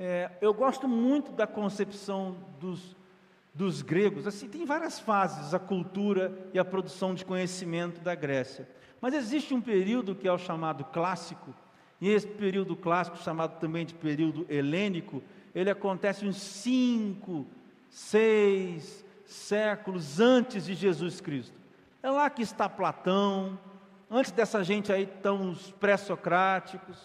É, 0.01 0.31
eu 0.39 0.53
gosto 0.53 0.87
muito 0.87 1.31
da 1.33 1.45
concepção 1.45 2.37
dos 2.59 2.97
dos 3.53 3.81
gregos, 3.81 4.25
assim, 4.25 4.47
tem 4.47 4.63
várias 4.65 4.99
fases 4.99 5.53
a 5.53 5.59
cultura 5.59 6.31
e 6.53 6.59
a 6.59 6.63
produção 6.63 7.13
de 7.13 7.25
conhecimento 7.25 7.99
da 7.99 8.15
Grécia. 8.15 8.65
Mas 9.01 9.13
existe 9.13 9.53
um 9.53 9.59
período 9.59 10.15
que 10.15 10.27
é 10.27 10.31
o 10.31 10.37
chamado 10.37 10.85
clássico, 10.85 11.53
e 11.99 12.07
esse 12.07 12.25
período 12.25 12.73
clássico, 12.75 13.17
chamado 13.17 13.59
também 13.59 13.85
de 13.85 13.93
período 13.93 14.45
helênico, 14.47 15.21
ele 15.53 15.69
acontece 15.69 16.25
uns 16.25 16.37
cinco, 16.37 17.45
seis 17.89 19.03
séculos 19.25 20.21
antes 20.21 20.65
de 20.65 20.73
Jesus 20.73 21.19
Cristo. 21.19 21.57
É 22.01 22.09
lá 22.09 22.29
que 22.29 22.41
está 22.41 22.69
Platão, 22.69 23.59
antes 24.09 24.31
dessa 24.31 24.63
gente 24.63 24.89
aí 24.89 25.03
estão 25.03 25.51
os 25.51 25.71
pré-socráticos, 25.71 26.97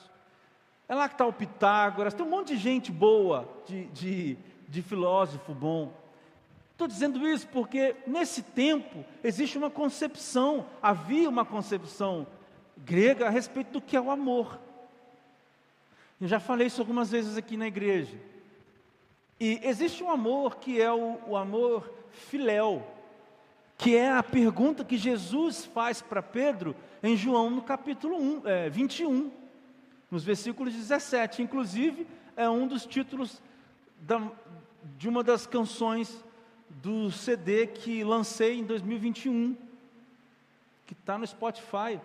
é 0.88 0.94
lá 0.94 1.08
que 1.08 1.14
está 1.14 1.26
o 1.26 1.32
Pitágoras, 1.32 2.14
tem 2.14 2.24
um 2.24 2.30
monte 2.30 2.48
de 2.48 2.56
gente 2.56 2.92
boa, 2.92 3.48
de, 3.66 3.86
de, 3.86 4.38
de 4.68 4.82
filósofo 4.82 5.54
bom. 5.54 5.92
Estou 6.72 6.86
dizendo 6.86 7.26
isso 7.26 7.46
porque 7.48 7.94
nesse 8.06 8.42
tempo 8.42 9.04
existe 9.22 9.56
uma 9.56 9.70
concepção, 9.70 10.66
havia 10.82 11.28
uma 11.28 11.44
concepção 11.44 12.26
grega 12.76 13.26
a 13.26 13.30
respeito 13.30 13.72
do 13.72 13.80
que 13.80 13.96
é 13.96 14.00
o 14.00 14.10
amor. 14.10 14.58
Eu 16.20 16.28
já 16.28 16.40
falei 16.40 16.66
isso 16.66 16.80
algumas 16.80 17.10
vezes 17.10 17.36
aqui 17.36 17.56
na 17.56 17.66
igreja. 17.66 18.16
E 19.38 19.60
existe 19.62 20.02
um 20.02 20.10
amor 20.10 20.56
que 20.56 20.80
é 20.80 20.92
o, 20.92 21.18
o 21.28 21.36
amor 21.36 21.92
filéu, 22.10 22.86
que 23.76 23.96
é 23.96 24.10
a 24.10 24.22
pergunta 24.22 24.84
que 24.84 24.96
Jesus 24.96 25.64
faz 25.64 26.00
para 26.00 26.22
Pedro 26.22 26.74
em 27.02 27.16
João 27.16 27.50
no 27.50 27.62
capítulo 27.62 28.16
1, 28.16 28.42
é, 28.44 28.70
21, 28.70 29.30
nos 30.14 30.22
versículos 30.22 30.72
17. 30.72 31.42
Inclusive, 31.42 32.06
é 32.36 32.48
um 32.48 32.68
dos 32.68 32.86
títulos 32.86 33.42
da, 34.00 34.30
de 34.96 35.08
uma 35.08 35.24
das 35.24 35.44
canções 35.44 36.24
do 36.70 37.10
CD 37.10 37.66
que 37.66 38.04
lancei 38.04 38.60
em 38.60 38.64
2021. 38.64 39.56
que 40.86 40.92
está 40.92 41.18
no 41.18 41.26
Spotify 41.26 42.00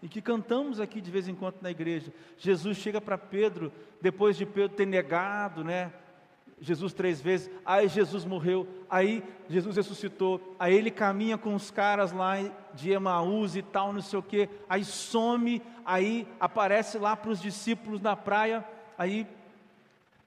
e 0.00 0.08
que 0.08 0.22
cantamos 0.22 0.80
aqui 0.80 1.02
de 1.02 1.10
vez 1.10 1.28
em 1.28 1.34
quando 1.34 1.56
na 1.60 1.70
igreja. 1.70 2.10
Jesus 2.38 2.78
chega 2.78 2.98
para 2.98 3.18
Pedro, 3.18 3.70
depois 4.00 4.38
de 4.38 4.46
Pedro 4.46 4.74
ter 4.74 4.86
negado, 4.86 5.62
né? 5.62 5.92
Jesus 6.60 6.92
três 6.92 7.20
vezes, 7.20 7.50
aí 7.64 7.88
Jesus 7.88 8.24
morreu, 8.24 8.68
aí 8.88 9.24
Jesus 9.48 9.76
ressuscitou, 9.76 10.54
aí 10.58 10.74
ele 10.74 10.90
caminha 10.90 11.38
com 11.38 11.54
os 11.54 11.70
caras 11.70 12.12
lá 12.12 12.34
de 12.74 12.90
Emaús 12.90 13.56
e 13.56 13.62
tal, 13.62 13.92
não 13.92 14.02
sei 14.02 14.18
o 14.18 14.22
que, 14.22 14.48
aí 14.68 14.84
some, 14.84 15.62
aí 15.84 16.28
aparece 16.38 16.98
lá 16.98 17.16
para 17.16 17.30
os 17.30 17.40
discípulos 17.40 18.00
na 18.00 18.14
praia, 18.14 18.62
aí 18.98 19.26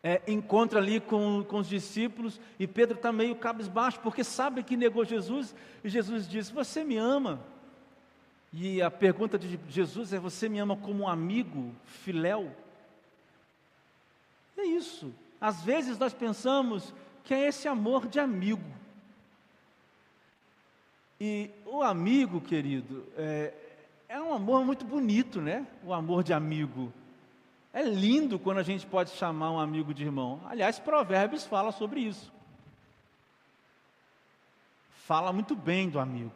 é, 0.03 0.21
encontra 0.27 0.79
ali 0.79 0.99
com, 0.99 1.45
com 1.47 1.59
os 1.59 1.69
discípulos 1.69 2.41
e 2.59 2.67
Pedro 2.67 2.95
está 2.95 3.11
meio 3.11 3.35
cabisbaixo, 3.35 3.99
porque 3.99 4.23
sabe 4.23 4.63
que 4.63 4.75
negou 4.75 5.05
Jesus, 5.05 5.55
e 5.83 5.89
Jesus 5.89 6.27
diz: 6.27 6.49
Você 6.49 6.83
me 6.83 6.97
ama? 6.97 7.39
E 8.51 8.81
a 8.81 8.91
pergunta 8.91 9.39
de 9.39 9.59
Jesus 9.69 10.11
é: 10.11 10.19
Você 10.19 10.49
me 10.49 10.59
ama 10.59 10.75
como 10.75 11.03
um 11.03 11.07
amigo, 11.07 11.73
filéu? 11.85 12.51
É 14.57 14.63
isso. 14.63 15.13
Às 15.43 15.61
vezes 15.61 15.99
nós 15.99 16.13
pensamos 16.13 16.93
que 17.25 17.33
é 17.33 17.49
esse 17.49 17.67
amor 17.67 18.07
de 18.07 18.17
amigo. 18.17 18.63
E 21.19 21.51
o 21.65 21.83
amigo, 21.83 22.39
querido, 22.39 23.05
é, 23.17 23.53
é 24.07 24.21
um 24.21 24.33
amor 24.33 24.63
muito 24.63 24.85
bonito, 24.85 25.41
né? 25.41 25.67
O 25.83 25.93
amor 25.93 26.23
de 26.23 26.31
amigo. 26.31 26.93
É 27.73 27.81
lindo 27.81 28.39
quando 28.39 28.59
a 28.59 28.63
gente 28.63 28.85
pode 28.85 29.09
chamar 29.09 29.51
um 29.51 29.59
amigo 29.59 29.93
de 29.93 30.05
irmão. 30.05 30.39
Aliás, 30.47 30.79
Provérbios 30.79 31.45
fala 31.45 31.73
sobre 31.73 31.99
isso. 31.99 32.31
Fala 35.05 35.33
muito 35.33 35.57
bem 35.57 35.89
do 35.89 35.99
amigo. 35.99 36.31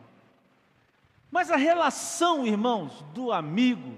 Mas 1.32 1.50
a 1.50 1.56
relação, 1.56 2.46
irmãos, 2.46 3.06
do 3.14 3.32
amigo, 3.32 3.98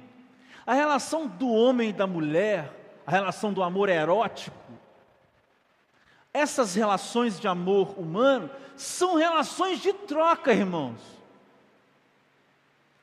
a 0.68 0.76
relação 0.76 1.26
do 1.26 1.50
homem 1.50 1.90
e 1.90 1.94
da 1.94 2.06
mulher, 2.06 2.72
a 3.08 3.10
relação 3.10 3.52
do 3.52 3.64
amor 3.64 3.90
erótico, 3.90 4.70
essas 6.34 6.76
relações 6.76 7.40
de 7.40 7.48
amor 7.48 8.00
humano 8.00 8.50
são 8.76 9.16
relações 9.16 9.80
de 9.80 9.92
troca, 9.94 10.54
irmãos. 10.54 11.02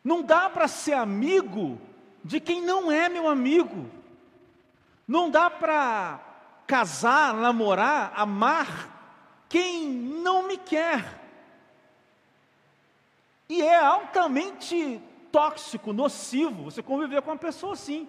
Não 0.02 0.22
dá 0.22 0.48
para 0.48 0.68
ser 0.68 0.94
amigo 0.94 1.80
de 2.22 2.40
quem 2.40 2.62
não 2.62 2.90
é 2.90 3.08
meu 3.08 3.28
amigo. 3.28 3.90
Não 5.06 5.28
dá 5.30 5.50
para 5.50 6.20
casar, 6.66 7.34
namorar, 7.34 8.12
amar 8.14 9.44
quem 9.48 9.88
não 9.88 10.46
me 10.46 10.56
quer. 10.56 11.20
E 13.48 13.62
é 13.62 13.76
altamente 13.76 15.00
tóxico, 15.30 15.92
nocivo 15.92 16.64
você 16.64 16.82
conviver 16.82 17.22
com 17.22 17.30
uma 17.30 17.36
pessoa 17.36 17.74
assim. 17.74 18.08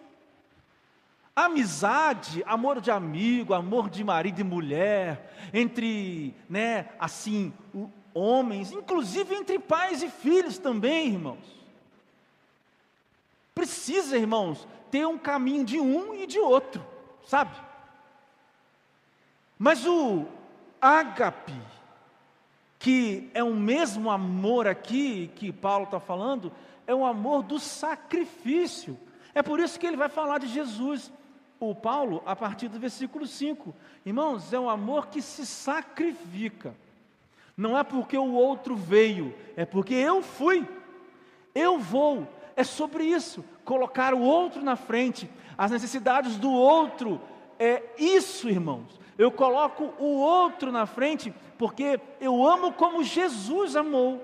Amizade, 1.37 2.43
amor 2.47 2.81
de 2.81 2.89
amigo, 2.89 3.53
amor 3.53 3.91
de 3.91 4.03
marido 4.03 4.41
e 4.41 4.43
mulher, 4.43 5.51
entre, 5.53 6.33
né, 6.49 6.89
assim, 6.99 7.53
homens, 8.11 8.71
inclusive 8.71 9.35
entre 9.35 9.59
pais 9.59 10.01
e 10.01 10.09
filhos 10.09 10.57
também, 10.57 11.09
irmãos. 11.09 11.45
Precisa, 13.53 14.17
irmãos, 14.17 14.67
ter 14.89 15.05
um 15.05 15.19
caminho 15.19 15.63
de 15.63 15.79
um 15.79 16.15
e 16.15 16.25
de 16.25 16.39
outro, 16.39 16.83
sabe? 17.27 17.55
Mas 19.59 19.85
o 19.85 20.25
ágape, 20.81 21.53
que 22.79 23.29
é 23.35 23.43
o 23.43 23.53
mesmo 23.53 24.09
amor 24.09 24.65
aqui 24.67 25.31
que 25.35 25.53
Paulo 25.53 25.85
está 25.85 25.99
falando, 25.99 26.51
é 26.87 26.95
o 26.95 27.05
amor 27.05 27.43
do 27.43 27.59
sacrifício. 27.59 28.97
É 29.35 29.43
por 29.43 29.59
isso 29.59 29.79
que 29.79 29.85
ele 29.85 29.97
vai 29.97 30.09
falar 30.09 30.39
de 30.39 30.47
Jesus 30.47 31.11
o 31.59 31.73
Paulo 31.73 32.21
a 32.25 32.35
partir 32.35 32.67
do 32.67 32.79
versículo 32.79 33.25
5. 33.25 33.73
Irmãos, 34.05 34.53
é 34.53 34.59
um 34.59 34.69
amor 34.69 35.07
que 35.07 35.21
se 35.21 35.45
sacrifica. 35.45 36.75
Não 37.55 37.77
é 37.77 37.83
porque 37.83 38.17
o 38.17 38.33
outro 38.33 38.75
veio, 38.75 39.33
é 39.55 39.65
porque 39.65 39.93
eu 39.93 40.21
fui. 40.21 40.67
Eu 41.55 41.79
vou. 41.79 42.27
É 42.55 42.63
sobre 42.63 43.03
isso. 43.03 43.43
Colocar 43.65 44.13
o 44.13 44.21
outro 44.21 44.61
na 44.61 44.75
frente, 44.75 45.29
as 45.57 45.71
necessidades 45.71 46.37
do 46.37 46.51
outro. 46.51 47.19
É 47.59 47.83
isso, 47.97 48.49
irmãos. 48.49 48.99
Eu 49.17 49.31
coloco 49.31 49.93
o 49.97 50.19
outro 50.19 50.71
na 50.71 50.85
frente 50.85 51.33
porque 51.57 51.99
eu 52.21 52.45
amo 52.45 52.71
como 52.73 53.03
Jesus 53.03 53.75
amou. 53.75 54.23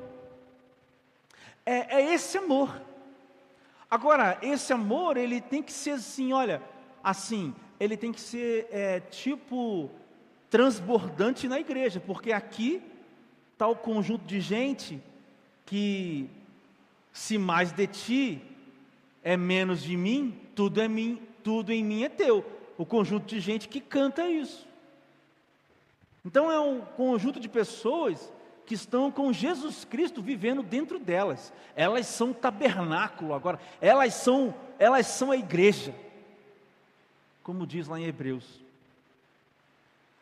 É, 1.65 2.02
é 2.02 2.13
esse 2.13 2.38
amor. 2.38 2.80
Agora, 3.89 4.38
esse 4.41 4.72
amor, 4.74 5.17
ele 5.17 5.41
tem 5.41 5.62
que 5.62 5.72
ser 5.72 5.91
assim, 5.91 6.34
olha, 6.34 6.62
assim, 7.04 7.54
ele 7.80 7.98
tem 7.98 8.12
que 8.13 8.22
ser 8.22 8.68
é, 8.72 9.00
tipo 9.02 9.89
transbordante 10.50 11.48
na 11.48 11.60
igreja, 11.60 12.00
porque 12.00 12.32
aqui 12.32 12.82
está 13.52 13.68
o 13.68 13.76
conjunto 13.76 14.24
de 14.26 14.39
gente 14.39 15.02
que, 15.66 16.30
se 17.12 17.38
mais 17.38 17.72
de 17.72 17.88
ti 17.88 18.42
é 19.24 19.36
menos 19.36 19.82
de 19.82 19.98
mim, 19.98 20.39
tudo 20.56 20.80
é 20.80 20.88
mim, 20.88 21.20
tudo 21.44 21.72
em 21.72 21.84
mim 21.84 22.04
é 22.04 22.10
teu. 22.10 22.46
O 22.78 22.86
conjunto 22.86 23.26
de 23.26 23.39
gente 23.39 23.68
que 23.68 23.82
canta 23.82 24.30
isso. 24.30 24.68
Então 26.24 26.52
é 26.52 26.60
um 26.60 26.82
conjunto 26.82 27.39
de 27.39 27.50
pessoas 27.50 28.32
que 28.66 28.76
estão 28.76 29.12
com 29.12 29.34
Jesus 29.34 29.84
Cristo 29.84 30.22
vivendo 30.22 30.63
dentro 30.63 30.98
delas. 30.98 31.52
Elas 31.76 32.08
são 32.08 32.32
tabernáculo 32.32 33.34
agora. 33.34 33.60
Elas 33.82 34.13
são, 34.13 34.54
elas 34.80 35.08
são 35.08 35.32
a 35.32 35.38
igreja 35.38 35.94
como 37.43 37.67
diz 37.67 37.88
lá 37.88 37.99
em 37.99 38.06
Hebreus. 38.06 38.62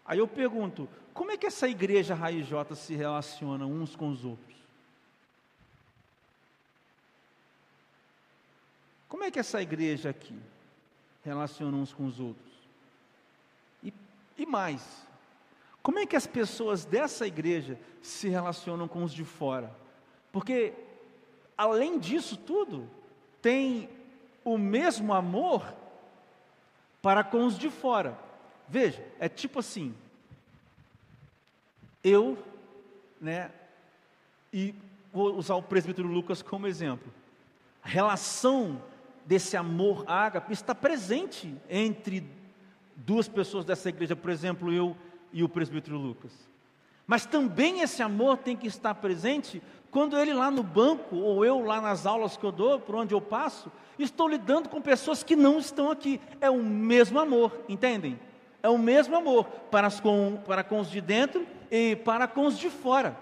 Aí 0.06 0.18
eu 0.18 0.28
pergunto, 0.28 0.90
como 1.14 1.32
é 1.32 1.38
que 1.38 1.46
essa 1.46 1.68
igreja 1.68 2.16
Raiz 2.16 2.48
J 2.48 2.76
se 2.76 2.96
relaciona 2.96 3.66
uns 3.66 3.96
com 3.96 4.10
os 4.10 4.26
outros? 4.26 4.58
Como 9.08 9.24
é 9.24 9.32
que 9.32 9.40
essa 9.40 9.62
igreja 9.62 10.10
aqui 10.10 10.38
relaciona 11.24 11.78
uns 11.78 11.94
com 11.94 12.06
os 12.06 12.20
outros? 12.20 12.52
E, 13.84 13.94
e 14.38 14.46
mais, 14.46 15.06
como 15.84 16.00
é 16.00 16.06
que 16.06 16.16
as 16.16 16.26
pessoas 16.26 16.86
dessa 16.86 17.28
igreja 17.28 17.78
se 18.02 18.30
relacionam 18.30 18.88
com 18.88 19.04
os 19.04 19.14
de 19.14 19.24
fora? 19.24 19.76
Porque, 20.32 20.74
além 21.58 22.00
disso 22.00 22.36
tudo, 22.38 22.90
tem 23.42 23.90
o 24.44 24.58
mesmo 24.58 25.14
amor 25.14 25.81
para 27.02 27.24
com 27.24 27.46
os 27.46 27.58
de 27.58 27.70
fora. 27.70 28.18
Veja, 28.68 29.04
é 29.20 29.28
tipo 29.28 29.60
assim: 29.60 29.94
eu, 32.04 32.38
né, 33.20 33.52
e 34.52 34.76
vou 35.12 35.36
usar 35.36 35.56
o 35.56 35.64
presbítero 35.64 36.08
Lucas 36.08 36.42
como 36.42 36.68
exemplo. 36.68 37.12
A 37.84 37.88
relação 37.88 38.82
desse 39.26 39.58
amor 39.58 40.04
ágape 40.08 40.54
está 40.54 40.74
presente 40.74 41.56
entre 41.70 42.24
duas 42.96 43.28
pessoas 43.28 43.66
dessa 43.66 43.90
igreja, 43.90 44.16
por 44.16 44.30
exemplo, 44.30 44.72
eu 44.72 44.96
e 45.34 45.44
o 45.44 45.50
presbítero 45.50 45.98
Lucas. 45.98 46.32
Mas 47.08 47.26
também 47.26 47.82
esse 47.82 48.02
amor 48.02 48.38
tem 48.38 48.56
que 48.56 48.68
estar 48.68 48.96
presente 48.96 49.62
quando 49.92 50.18
ele 50.18 50.34
lá 50.34 50.50
no 50.50 50.64
banco, 50.64 51.18
ou 51.18 51.44
eu 51.46 51.60
lá 51.60 51.82
nas 51.82 52.06
aulas 52.06 52.38
que 52.38 52.44
eu 52.46 52.52
dou, 52.52 52.80
por 52.80 52.96
onde 52.96 53.14
eu 53.14 53.20
passo, 53.20 53.70
estou 54.00 54.28
lidando 54.28 54.70
com 54.70 54.82
pessoas 54.82 55.22
que 55.22 55.36
não 55.36 55.60
estão 55.60 55.92
aqui. 55.92 56.20
É 56.40 56.50
o 56.50 56.64
mesmo 56.64 57.20
amor, 57.20 57.52
entendem? 57.68 58.18
É 58.64 58.70
o 58.70 58.78
mesmo 58.78 59.18
amor 59.18 59.46
para, 59.70 59.92
com, 59.92 60.40
para 60.46 60.64
com 60.64 60.80
os 60.80 60.90
de 60.90 61.02
dentro 61.02 61.46
e 61.70 61.98
para 61.98 62.26
com 62.26 62.46
os 62.46 62.58
de 62.58 62.70
fora. 62.70 63.18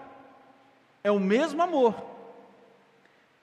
É 1.02 1.10
o 1.10 1.18
mesmo 1.18 1.60
amor. 1.60 1.94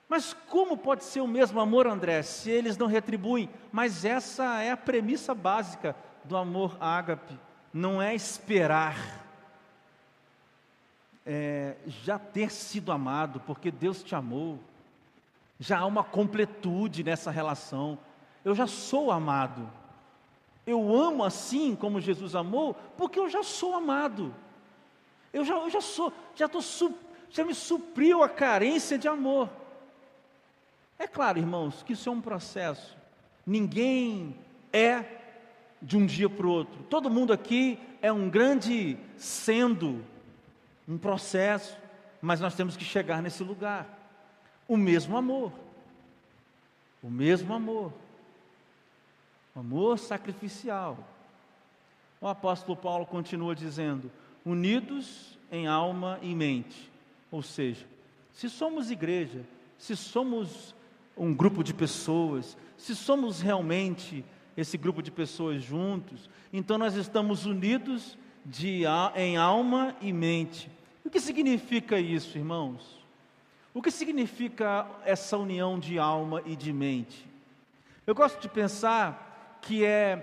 Mas 0.08 0.34
como 0.48 0.74
pode 0.74 1.04
ser 1.04 1.20
o 1.20 1.28
mesmo 1.28 1.60
amor, 1.60 1.86
André, 1.86 2.22
se 2.22 2.50
eles 2.50 2.78
não 2.78 2.86
retribuem? 2.86 3.50
Mas 3.70 4.06
essa 4.06 4.62
é 4.62 4.70
a 4.70 4.76
premissa 4.76 5.34
básica 5.34 5.94
do 6.24 6.34
amor 6.34 6.78
ágape. 6.80 7.38
Não 7.74 8.00
é 8.00 8.14
esperar 8.14 9.27
é, 11.30 11.76
já 11.86 12.18
ter 12.18 12.50
sido 12.50 12.90
amado, 12.90 13.38
porque 13.40 13.70
Deus 13.70 14.02
te 14.02 14.14
amou, 14.14 14.58
já 15.60 15.80
há 15.80 15.84
uma 15.84 16.02
completude 16.02 17.04
nessa 17.04 17.30
relação. 17.30 17.98
Eu 18.42 18.54
já 18.54 18.66
sou 18.66 19.10
amado. 19.10 19.70
Eu 20.66 20.94
amo 20.96 21.22
assim 21.22 21.76
como 21.76 22.00
Jesus 22.00 22.34
amou, 22.34 22.74
porque 22.96 23.18
eu 23.18 23.28
já 23.28 23.42
sou 23.42 23.74
amado. 23.74 24.34
Eu 25.30 25.44
já, 25.44 25.56
eu 25.56 25.68
já 25.68 25.82
sou, 25.82 26.10
já, 26.34 26.48
tô, 26.48 26.60
já 27.28 27.44
me 27.44 27.54
supriu 27.54 28.22
a 28.22 28.28
carência 28.28 28.96
de 28.96 29.06
amor. 29.06 29.50
É 30.98 31.06
claro, 31.06 31.38
irmãos, 31.38 31.82
que 31.82 31.92
isso 31.92 32.08
é 32.08 32.12
um 32.12 32.22
processo. 32.22 32.96
Ninguém 33.46 34.34
é 34.72 35.04
de 35.82 35.98
um 35.98 36.06
dia 36.06 36.30
para 36.30 36.46
o 36.46 36.50
outro. 36.50 36.82
Todo 36.84 37.10
mundo 37.10 37.34
aqui 37.34 37.78
é 38.00 38.10
um 38.10 38.30
grande 38.30 38.96
sendo 39.18 40.02
um 40.88 40.96
processo, 40.96 41.76
mas 42.20 42.40
nós 42.40 42.54
temos 42.54 42.76
que 42.76 42.84
chegar 42.84 43.22
nesse 43.22 43.44
lugar. 43.44 43.96
o 44.66 44.76
mesmo 44.76 45.16
amor. 45.16 45.52
O 47.02 47.10
mesmo 47.10 47.54
amor. 47.54 47.92
O 49.54 49.60
amor 49.60 49.98
sacrificial. 49.98 50.98
O 52.20 52.26
apóstolo 52.26 52.76
Paulo 52.76 53.06
continua 53.06 53.54
dizendo: 53.54 54.10
unidos 54.44 55.38
em 55.52 55.66
alma 55.66 56.18
e 56.22 56.34
mente. 56.34 56.90
Ou 57.30 57.42
seja, 57.42 57.86
se 58.32 58.48
somos 58.48 58.90
igreja, 58.90 59.44
se 59.76 59.94
somos 59.94 60.74
um 61.16 61.34
grupo 61.34 61.62
de 61.62 61.74
pessoas, 61.74 62.56
se 62.76 62.94
somos 62.94 63.40
realmente 63.40 64.24
esse 64.56 64.76
grupo 64.76 65.02
de 65.02 65.10
pessoas 65.10 65.62
juntos, 65.62 66.28
então 66.52 66.78
nós 66.78 66.94
estamos 66.94 67.46
unidos 67.46 68.18
de, 68.44 68.82
em 69.14 69.36
alma 69.36 69.94
e 70.00 70.12
mente. 70.12 70.70
O 71.08 71.10
que 71.10 71.20
significa 71.20 71.98
isso, 71.98 72.36
irmãos? 72.36 73.02
O 73.72 73.80
que 73.80 73.90
significa 73.90 74.86
essa 75.06 75.38
união 75.38 75.78
de 75.78 75.98
alma 75.98 76.42
e 76.44 76.54
de 76.54 76.70
mente? 76.70 77.26
Eu 78.06 78.14
gosto 78.14 78.38
de 78.38 78.46
pensar 78.46 79.58
que 79.62 79.86
é, 79.86 80.22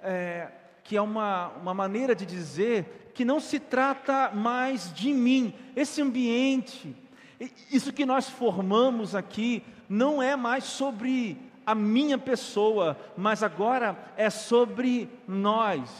é 0.00 0.52
que 0.84 0.96
é 0.96 1.02
uma, 1.02 1.48
uma 1.60 1.74
maneira 1.74 2.14
de 2.14 2.24
dizer 2.24 3.10
que 3.12 3.24
não 3.24 3.40
se 3.40 3.58
trata 3.58 4.30
mais 4.30 4.94
de 4.94 5.12
mim, 5.12 5.52
esse 5.74 6.00
ambiente, 6.00 6.94
isso 7.68 7.92
que 7.92 8.06
nós 8.06 8.30
formamos 8.30 9.16
aqui, 9.16 9.64
não 9.88 10.22
é 10.22 10.36
mais 10.36 10.62
sobre 10.62 11.36
a 11.66 11.74
minha 11.74 12.16
pessoa, 12.16 12.96
mas 13.16 13.42
agora 13.42 13.98
é 14.16 14.30
sobre 14.30 15.10
nós. 15.26 15.90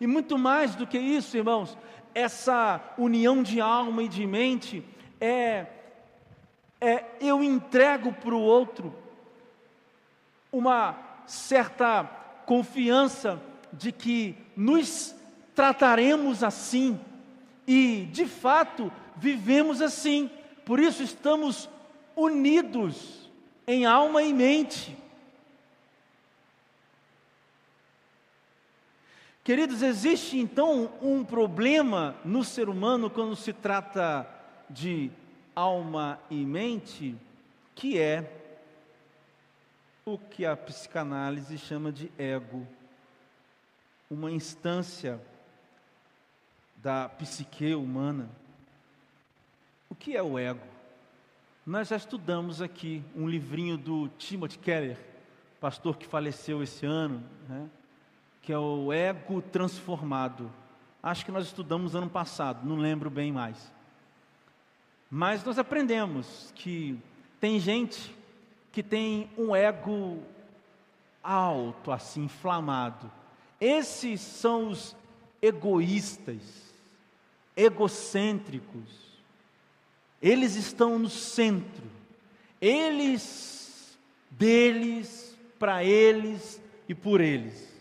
E 0.00 0.08
muito 0.08 0.36
mais 0.36 0.74
do 0.74 0.88
que 0.88 0.98
isso, 0.98 1.36
irmãos, 1.36 1.78
essa 2.14 2.80
união 2.96 3.42
de 3.42 3.60
alma 3.60 4.02
e 4.02 4.08
de 4.08 4.26
mente 4.26 4.84
é, 5.20 5.66
é 6.80 7.04
eu 7.20 7.42
entrego 7.42 8.12
para 8.12 8.34
o 8.34 8.40
outro 8.40 8.94
uma 10.52 10.96
certa 11.26 12.04
confiança 12.46 13.40
de 13.72 13.90
que 13.90 14.36
nos 14.56 15.14
trataremos 15.54 16.44
assim 16.44 17.00
e, 17.66 18.08
de 18.12 18.26
fato, 18.26 18.92
vivemos 19.16 19.80
assim. 19.80 20.30
Por 20.64 20.78
isso 20.78 21.02
estamos 21.02 21.68
unidos 22.14 23.30
em 23.66 23.86
alma 23.86 24.22
e 24.22 24.32
mente. 24.32 24.96
Queridos, 29.44 29.82
existe 29.82 30.38
então 30.38 30.90
um 31.02 31.22
problema 31.22 32.16
no 32.24 32.42
ser 32.42 32.70
humano 32.70 33.10
quando 33.10 33.36
se 33.36 33.52
trata 33.52 34.26
de 34.70 35.10
alma 35.54 36.18
e 36.30 36.46
mente, 36.46 37.14
que 37.74 37.98
é 37.98 38.40
o 40.02 40.16
que 40.16 40.46
a 40.46 40.56
psicanálise 40.56 41.58
chama 41.58 41.92
de 41.92 42.10
ego, 42.16 42.66
uma 44.10 44.30
instância 44.30 45.20
da 46.76 47.10
psique 47.10 47.74
humana. 47.74 48.30
O 49.90 49.94
que 49.94 50.16
é 50.16 50.22
o 50.22 50.38
ego? 50.38 50.66
Nós 51.66 51.88
já 51.88 51.96
estudamos 51.96 52.62
aqui 52.62 53.02
um 53.14 53.28
livrinho 53.28 53.76
do 53.76 54.08
Timothy 54.16 54.56
Keller, 54.56 54.98
pastor 55.60 55.98
que 55.98 56.06
faleceu 56.06 56.62
esse 56.62 56.86
ano, 56.86 57.22
né? 57.46 57.68
Que 58.44 58.52
é 58.52 58.58
o 58.58 58.92
ego 58.92 59.40
transformado. 59.40 60.52
Acho 61.02 61.24
que 61.24 61.32
nós 61.32 61.46
estudamos 61.46 61.94
ano 61.94 62.10
passado, 62.10 62.66
não 62.68 62.76
lembro 62.76 63.08
bem 63.08 63.32
mais. 63.32 63.72
Mas 65.10 65.42
nós 65.42 65.58
aprendemos 65.58 66.52
que 66.54 66.98
tem 67.40 67.58
gente 67.58 68.14
que 68.70 68.82
tem 68.82 69.30
um 69.38 69.56
ego 69.56 70.22
alto, 71.22 71.90
assim, 71.90 72.24
inflamado. 72.24 73.10
Esses 73.58 74.20
são 74.20 74.68
os 74.68 74.94
egoístas, 75.40 76.42
egocêntricos. 77.56 79.22
Eles 80.20 80.54
estão 80.54 80.98
no 80.98 81.08
centro. 81.08 81.86
Eles, 82.60 83.98
deles, 84.30 85.34
para 85.58 85.82
eles 85.82 86.60
e 86.86 86.94
por 86.94 87.22
eles. 87.22 87.73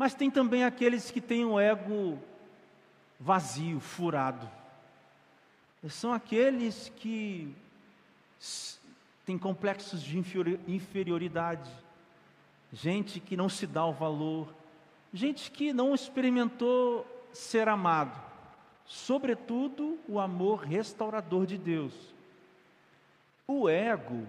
Mas 0.00 0.14
tem 0.14 0.30
também 0.30 0.64
aqueles 0.64 1.10
que 1.10 1.20
têm 1.20 1.44
o 1.44 1.60
ego 1.60 2.18
vazio, 3.18 3.78
furado. 3.80 4.48
São 5.90 6.10
aqueles 6.10 6.90
que 6.96 7.54
têm 9.26 9.36
complexos 9.36 10.02
de 10.02 10.16
inferioridade, 10.66 11.70
gente 12.72 13.20
que 13.20 13.36
não 13.36 13.50
se 13.50 13.66
dá 13.66 13.84
o 13.84 13.92
valor, 13.92 14.48
gente 15.12 15.50
que 15.50 15.70
não 15.70 15.94
experimentou 15.94 17.06
ser 17.30 17.68
amado, 17.68 18.18
sobretudo 18.86 19.98
o 20.08 20.18
amor 20.18 20.60
restaurador 20.60 21.44
de 21.44 21.58
Deus. 21.58 21.92
O 23.46 23.68
ego 23.68 24.26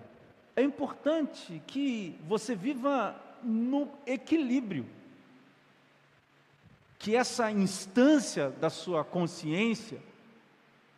é 0.54 0.62
importante 0.62 1.64
que 1.66 2.20
você 2.28 2.56
viva 2.56 3.16
no 3.42 3.88
equilíbrio 4.06 5.00
que 7.02 7.16
essa 7.16 7.50
instância 7.50 8.52
da 8.52 8.70
sua 8.70 9.04
consciência, 9.04 10.00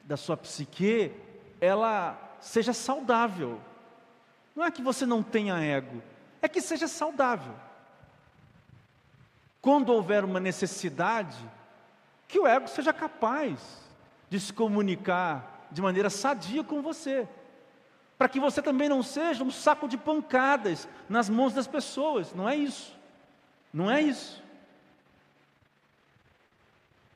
da 0.04 0.18
sua 0.18 0.36
psique, 0.36 1.14
ela 1.62 2.20
seja 2.42 2.74
saudável. 2.74 3.58
Não 4.54 4.66
é 4.66 4.70
que 4.70 4.82
você 4.82 5.06
não 5.06 5.24
tenha 5.24 5.58
ego, 5.64 6.04
é 6.42 6.50
que 6.50 6.60
seja 6.60 6.90
saudável. 6.90 7.56
Quando 9.62 9.94
houver 9.94 10.26
uma 10.26 10.42
necessidade, 10.42 11.38
que 12.28 12.38
o 12.38 12.46
ego 12.46 12.68
seja 12.68 12.92
capaz 12.92 13.62
de 14.30 14.42
se 14.42 14.52
comunicar 14.52 15.70
de 15.72 15.82
maneira 15.82 16.10
sadia 16.10 16.66
com 16.66 16.82
você, 16.82 17.26
para 18.18 18.28
que 18.28 18.42
você 18.42 18.62
também 18.62 18.90
não 18.90 19.02
seja 19.02 19.42
um 19.42 19.52
saco 19.52 19.88
de 19.88 19.96
pancadas 19.96 20.86
nas 21.08 21.30
mãos 21.30 21.54
das 21.54 21.66
pessoas, 21.66 22.34
não 22.34 22.48
é 22.50 22.58
isso. 22.58 22.94
Não 23.72 23.90
é 23.90 24.02
isso. 24.02 24.43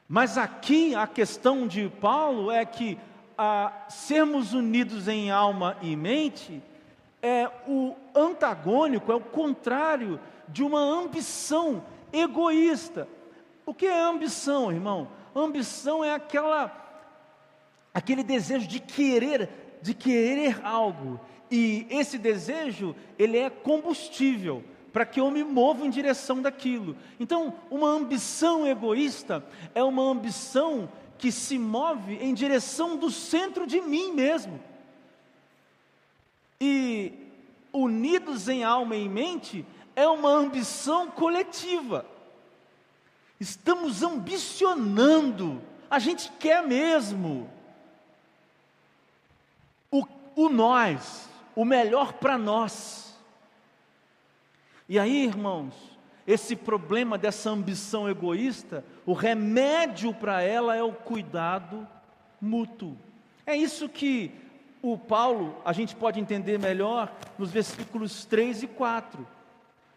Mas 0.08 0.38
aqui 0.38 0.96
a 0.96 1.06
questão 1.06 1.67
de 1.67 1.89
Paulo 1.89 2.50
é 2.50 2.65
que 2.65 2.98
a 3.38 3.86
sermos 3.89 4.54
unidos 4.54 5.08
em 5.08 5.30
alma 5.30 5.78
e 5.82 5.96
mente 5.96 6.63
é 7.22 7.50
o 7.67 7.93
antagônico, 8.15 9.12
é 9.12 9.15
o 9.15 9.20
contrário 9.20 10.20
de 10.48 10.63
uma 10.63 10.80
ambição 10.80 11.84
egoísta. 12.12 13.08
O 13.65 13.74
que 13.74 13.86
é 13.86 14.02
ambição, 14.02 14.72
irmão? 14.72 15.10
Ambição 15.36 16.04
é 16.04 16.13
aquela 16.13 16.86
aquele 17.93 18.24
desejo 18.24 18.67
de 18.67 18.80
querer, 18.80 19.50
de 19.82 19.93
querer 19.93 20.62
algo. 20.63 21.20
E 21.50 21.86
esse 21.89 22.17
desejo, 22.17 22.96
ele 23.17 23.38
é 23.38 23.50
combustível 23.50 24.63
para 24.97 25.05
que 25.05 25.19
eu 25.19 25.29
me 25.29 25.43
mova 25.43 25.86
em 25.86 25.91
direção 25.91 26.41
daquilo. 26.41 26.97
Então, 27.19 27.53
uma 27.69 27.88
ambição 27.88 28.65
egoísta 28.65 29.45
é 29.75 29.83
uma 29.83 30.01
ambição 30.01 30.91
que 31.19 31.31
se 31.31 31.60
move 31.60 32.15
em 32.15 32.33
direção 32.33 32.97
do 32.97 33.12
centro 33.12 33.67
de 33.67 33.79
mim 33.79 34.12
mesmo. 34.12 34.60
E 36.60 37.13
unidos 37.71 38.49
em 38.49 38.63
alma 38.63 38.95
e 38.95 39.07
mente 39.07 39.63
é 39.95 40.07
uma 40.07 40.31
ambição 40.31 41.12
coletiva. 41.12 42.03
Estamos 43.39 44.01
ambicionando, 44.01 45.62
a 45.91 45.99
gente 45.99 46.31
quer 46.39 46.65
mesmo 46.65 47.47
o, 49.91 50.03
o 50.36 50.49
nós, 50.49 51.29
o 51.55 51.63
melhor 51.63 52.13
para 52.13 52.36
nós. 52.36 53.07
E 54.89 54.97
aí, 54.97 55.26
irmãos, 55.26 55.73
esse 56.26 56.56
problema 56.56 57.17
dessa 57.17 57.50
ambição 57.50 58.10
egoísta, 58.10 58.86
o 59.06 59.13
remédio 59.13 60.13
para 60.13 60.41
ela 60.41 60.76
é 60.76 60.84
o 60.84 60.93
cuidado 60.93 61.88
mútuo. 62.39 62.97
É 63.45 63.56
isso 63.56 63.89
que 63.89 64.32
o 64.82 64.97
Paulo, 64.97 65.58
a 65.65 65.73
gente 65.73 65.95
pode 65.95 66.19
entender 66.19 66.58
melhor 66.58 67.12
nos 67.38 67.52
versículos 67.52 68.26
3 68.26 68.63
e 68.63 68.67
4. 68.67 69.28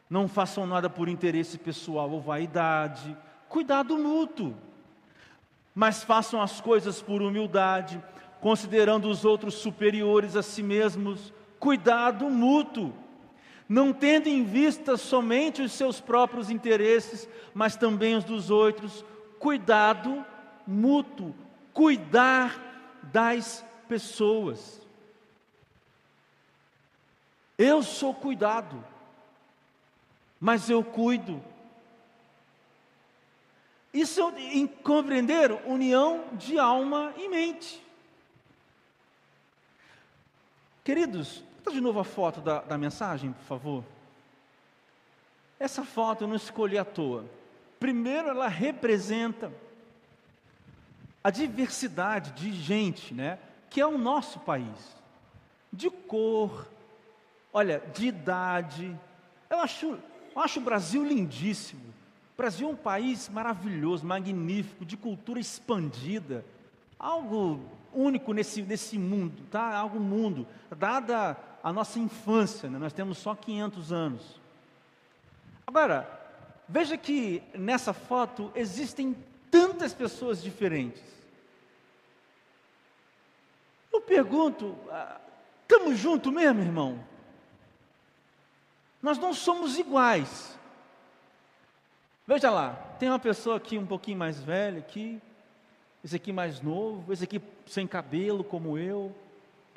Não 0.08 0.26
façam 0.26 0.66
nada 0.66 0.90
por 0.90 1.08
interesse 1.08 1.58
pessoal 1.58 2.10
ou 2.10 2.20
vaidade, 2.20 3.16
cuidado 3.48 3.96
mútuo. 3.96 4.56
Mas 5.72 6.02
façam 6.02 6.42
as 6.42 6.60
coisas 6.60 7.00
por 7.00 7.22
humildade, 7.22 8.02
considerando 8.40 9.08
os 9.08 9.24
outros 9.24 9.54
superiores 9.54 10.34
a 10.34 10.42
si 10.42 10.62
mesmos, 10.64 11.32
cuidado 11.60 12.28
mútuo 12.28 12.92
não 13.70 13.92
tendo 13.92 14.26
em 14.26 14.42
vista 14.42 14.96
somente 14.96 15.62
os 15.62 15.70
seus 15.70 16.00
próprios 16.00 16.50
interesses, 16.50 17.28
mas 17.54 17.76
também 17.76 18.16
os 18.16 18.24
dos 18.24 18.50
outros, 18.50 19.04
cuidado 19.38 20.26
mútuo, 20.66 21.32
cuidar 21.72 22.98
das 23.12 23.64
pessoas. 23.88 24.82
Eu 27.56 27.80
sou 27.80 28.12
cuidado, 28.12 28.84
mas 30.40 30.68
eu 30.68 30.82
cuido. 30.82 31.40
Isso 33.94 34.20
é 34.36 34.66
compreender 34.82 35.52
união 35.64 36.24
de 36.32 36.58
alma 36.58 37.14
e 37.16 37.28
mente. 37.28 37.80
Queridos, 40.82 41.44
Bota 41.60 41.72
de 41.72 41.80
novo 41.82 42.00
a 42.00 42.04
foto 42.04 42.40
da, 42.40 42.62
da 42.62 42.78
mensagem, 42.78 43.32
por 43.32 43.44
favor. 43.44 43.84
Essa 45.58 45.84
foto 45.84 46.24
eu 46.24 46.28
não 46.28 46.34
escolhi 46.34 46.78
à 46.78 46.86
toa. 46.86 47.26
Primeiro, 47.78 48.30
ela 48.30 48.48
representa 48.48 49.52
a 51.22 51.28
diversidade 51.28 52.32
de 52.32 52.50
gente, 52.50 53.12
né? 53.12 53.38
Que 53.68 53.78
é 53.78 53.86
o 53.86 53.98
nosso 53.98 54.40
país. 54.40 54.96
De 55.70 55.90
cor, 55.90 56.66
olha, 57.52 57.82
de 57.92 58.06
idade. 58.06 58.98
Eu 59.50 59.58
acho, 59.58 59.98
eu 60.34 60.40
acho 60.40 60.60
o 60.60 60.64
Brasil 60.64 61.04
lindíssimo. 61.04 61.82
O 62.32 62.36
Brasil 62.38 62.68
é 62.68 62.72
um 62.72 62.76
país 62.76 63.28
maravilhoso, 63.28 64.06
magnífico, 64.06 64.82
de 64.82 64.96
cultura 64.96 65.38
expandida. 65.38 66.42
Algo 66.98 67.60
único 67.92 68.32
nesse, 68.32 68.62
nesse 68.62 68.98
mundo, 68.98 69.42
tá? 69.50 69.76
Algo 69.76 70.00
mundo. 70.00 70.46
Dada 70.74 71.36
a 71.62 71.72
nossa 71.72 71.98
infância, 71.98 72.68
né? 72.68 72.78
nós 72.78 72.92
temos 72.92 73.18
só 73.18 73.34
500 73.34 73.92
anos. 73.92 74.40
Agora, 75.66 76.08
veja 76.68 76.96
que 76.96 77.42
nessa 77.54 77.92
foto 77.92 78.50
existem 78.54 79.16
tantas 79.50 79.92
pessoas 79.92 80.42
diferentes. 80.42 81.02
Eu 83.92 84.00
pergunto, 84.00 84.76
estamos 85.62 85.92
ah, 85.92 85.96
juntos 85.96 86.32
mesmo, 86.32 86.60
irmão? 86.60 87.04
Nós 89.02 89.18
não 89.18 89.32
somos 89.32 89.78
iguais. 89.78 90.58
Veja 92.26 92.50
lá, 92.50 92.74
tem 92.98 93.08
uma 93.08 93.18
pessoa 93.18 93.56
aqui 93.56 93.76
um 93.76 93.86
pouquinho 93.86 94.18
mais 94.18 94.40
velha 94.40 94.78
aqui, 94.78 95.20
esse 96.04 96.16
aqui 96.16 96.32
mais 96.32 96.60
novo, 96.60 97.12
esse 97.12 97.24
aqui 97.24 97.42
sem 97.66 97.86
cabelo 97.86 98.44
como 98.44 98.78
eu, 98.78 99.14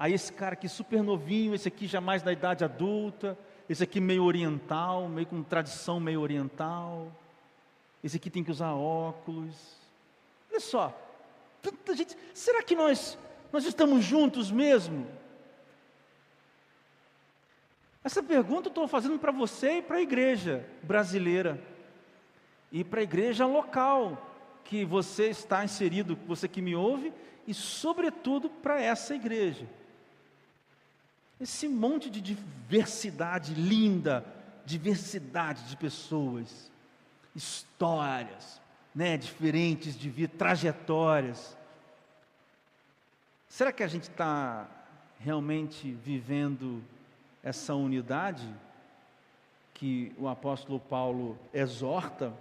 Aí 0.04 0.12
esse 0.12 0.34
cara 0.34 0.52
aqui 0.52 0.68
super 0.68 1.02
novinho, 1.02 1.56
esse 1.56 1.70
aqui 1.70 1.88
já 1.88 2.02
mais 2.02 2.22
da 2.22 2.34
idade 2.34 2.62
adulta, 2.62 3.38
esse 3.70 3.82
aqui 3.82 4.02
meio 4.02 4.26
oriental, 4.26 5.08
meio 5.08 5.26
com 5.26 5.42
tradição 5.42 5.98
meio 5.98 6.20
oriental. 6.20 7.10
Esse 8.04 8.18
aqui 8.18 8.30
tem 8.30 8.44
que 8.44 8.52
usar 8.52 8.74
óculos. 8.74 9.56
Olha 10.52 10.60
só, 10.60 10.94
tanta 11.62 11.96
gente. 11.96 12.18
Será 12.34 12.62
que 12.62 12.76
nós 12.76 13.18
nós 13.50 13.64
estamos 13.64 14.04
juntos 14.04 14.52
mesmo? 14.52 15.08
Essa 18.04 18.22
pergunta 18.22 18.68
eu 18.68 18.72
estou 18.72 18.90
fazendo 18.90 19.18
para 19.18 19.32
você 19.32 19.78
e 19.78 19.82
para 19.82 19.96
a 19.96 20.02
igreja 20.02 20.68
brasileira 20.82 21.64
e 22.74 22.84
para 22.84 23.00
a 23.00 23.04
igreja 23.04 23.46
local 23.46 24.22
que 24.66 24.84
você 24.84 25.28
está 25.30 25.64
inserido, 25.64 26.20
você 26.28 26.50
que 26.50 26.62
me 26.62 26.76
ouve, 26.76 27.14
e 27.48 27.54
sobretudo 27.54 28.50
para 28.50 28.82
essa 28.82 29.16
igreja. 29.16 29.66
Esse 31.40 31.68
monte 31.68 32.10
de 32.10 32.22
diversidade 32.22 33.54
linda, 33.54 34.26
diversidade 34.66 35.64
de 35.64 35.76
pessoas, 35.76 36.72
histórias, 37.36 38.62
né, 38.94 39.18
diferentes 39.18 39.98
de 39.98 40.10
vida, 40.10 40.34
trajetórias. 40.38 41.58
Será 43.50 43.72
que 43.72 43.84
a 43.84 43.88
gente 43.88 44.04
está 44.04 44.68
realmente 45.20 45.92
vivendo 45.92 46.84
essa 47.44 47.74
unidade 47.74 48.48
que 49.74 50.14
o 50.18 50.28
apóstolo 50.28 50.80
Paulo 50.80 51.38
exorta? 51.54 52.34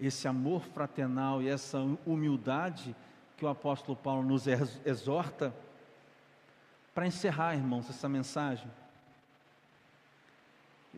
Esse 0.00 0.26
amor 0.28 0.62
fraternal 0.62 1.42
e 1.42 1.48
essa 1.48 1.78
humildade 2.04 2.94
que 3.36 3.44
o 3.44 3.48
apóstolo 3.48 3.96
Paulo 3.96 4.22
nos 4.26 4.46
exorta? 4.46 5.54
Para 6.96 7.06
encerrar, 7.06 7.54
irmãos, 7.54 7.90
essa 7.90 8.08
mensagem, 8.08 8.66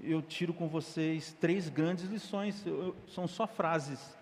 eu 0.01 0.23
tiro 0.23 0.55
com 0.55 0.69
vocês 0.69 1.37
três 1.41 1.69
grandes 1.69 2.05
lições, 2.05 2.65
eu, 2.65 2.95
são 3.09 3.27
só 3.27 3.49
frases. 3.49 4.17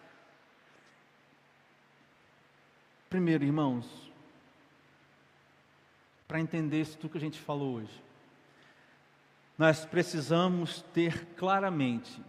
Primeiro, 3.10 3.44
irmãos, 3.44 4.10
para 6.26 6.40
entender 6.40 6.80
isso 6.80 6.96
tudo 6.96 7.10
que 7.10 7.18
a 7.18 7.20
gente 7.20 7.38
falou 7.38 7.74
hoje, 7.74 8.02
nós 9.58 9.84
precisamos 9.84 10.80
ter 10.94 11.26
claramente, 11.36 12.22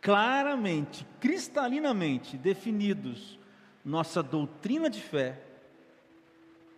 claramente, 0.00 1.04
cristalinamente 1.18 2.38
definidos 2.38 3.36
nossa 3.84 4.22
doutrina 4.22 4.88
de 4.88 5.00
fé 5.00 5.42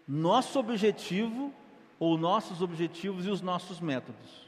nosso 0.07 0.59
objetivo 0.59 1.53
ou 1.99 2.19
nossos 2.19 2.61
objetivos 2.61 3.27
e 3.27 3.31
os 3.31 3.41
nossos 3.41 3.81
métodos. 3.81 4.45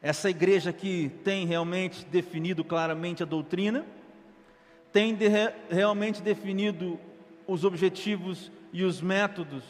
Essa 0.00 0.30
igreja 0.30 0.72
que 0.72 1.10
tem 1.24 1.46
realmente 1.46 2.04
definido 2.06 2.64
claramente 2.64 3.22
a 3.22 3.26
doutrina, 3.26 3.84
tem 4.92 5.14
de, 5.14 5.26
realmente 5.68 6.22
definido 6.22 6.98
os 7.46 7.64
objetivos 7.64 8.50
e 8.72 8.84
os 8.84 9.00
métodos. 9.00 9.64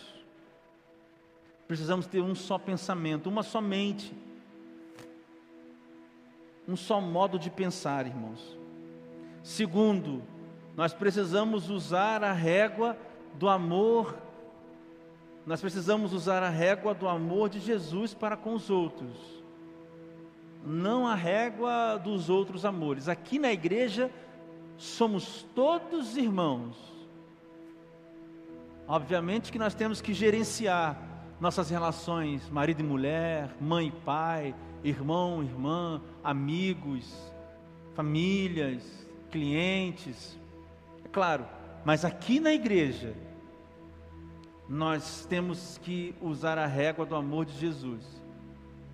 Precisamos 1.66 2.06
ter 2.06 2.20
um 2.20 2.35
só 2.35 2.59
pensamento, 2.59 3.28
uma 3.28 3.42
só 3.42 3.61
mente, 3.61 4.14
um 6.68 6.76
só 6.76 7.00
modo 7.00 7.38
de 7.38 7.50
pensar, 7.50 8.06
irmãos. 8.06 8.56
Segundo, 9.42 10.22
nós 10.76 10.92
precisamos 10.92 11.70
usar 11.70 12.22
a 12.22 12.32
régua 12.32 12.96
do 13.35 13.48
amor 13.48 14.25
nós 15.46 15.61
precisamos 15.61 16.12
usar 16.12 16.42
a 16.42 16.50
régua 16.50 16.92
do 16.92 17.06
amor 17.06 17.48
de 17.48 17.61
Jesus 17.61 18.12
para 18.12 18.37
com 18.37 18.54
os 18.54 18.68
outros, 18.68 19.44
não 20.64 21.06
a 21.06 21.14
régua 21.14 21.96
dos 22.02 22.28
outros 22.28 22.64
amores. 22.64 23.09
Aqui 23.09 23.38
na 23.38 23.52
igreja 23.52 24.11
somos 24.76 25.46
todos 25.54 26.16
irmãos. 26.16 26.76
Obviamente 28.88 29.52
que 29.52 29.59
nós 29.59 29.72
temos 29.72 30.00
que 30.00 30.12
gerenciar 30.12 31.00
nossas 31.40 31.70
relações, 31.70 32.48
marido 32.50 32.80
e 32.80 32.85
mulher, 32.85 33.54
mãe 33.61 33.87
e 33.87 33.92
pai, 33.92 34.52
irmão, 34.82 35.44
irmã, 35.44 36.02
amigos, 36.24 37.32
famílias, 37.94 39.06
clientes. 39.30 40.37
É 41.04 41.09
claro, 41.09 41.46
mas 41.85 42.04
aqui 42.04 42.40
na 42.40 42.52
igreja 42.52 43.14
nós 44.68 45.24
temos 45.29 45.79
que 45.79 46.14
usar 46.20 46.59
a 46.59 46.66
régua 46.66 47.07
do 47.07 47.14
amor 47.14 47.44
de 47.44 47.57
Jesus. 47.57 48.05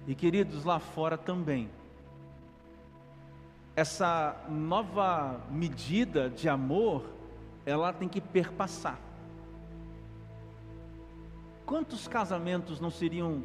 E 0.07 0.15
queridos, 0.15 0.65
lá 0.65 0.79
fora 0.79 1.17
também. 1.17 1.71
Essa 3.75 4.45
nova 4.51 5.41
medida 5.51 6.29
de 6.29 6.49
amor, 6.49 7.05
ela 7.65 7.93
tem 7.93 8.09
que 8.09 8.21
perpassar. 8.21 8.99
Quantos 11.65 12.07
casamentos 12.07 12.81
não 12.81 12.91
seriam 12.91 13.43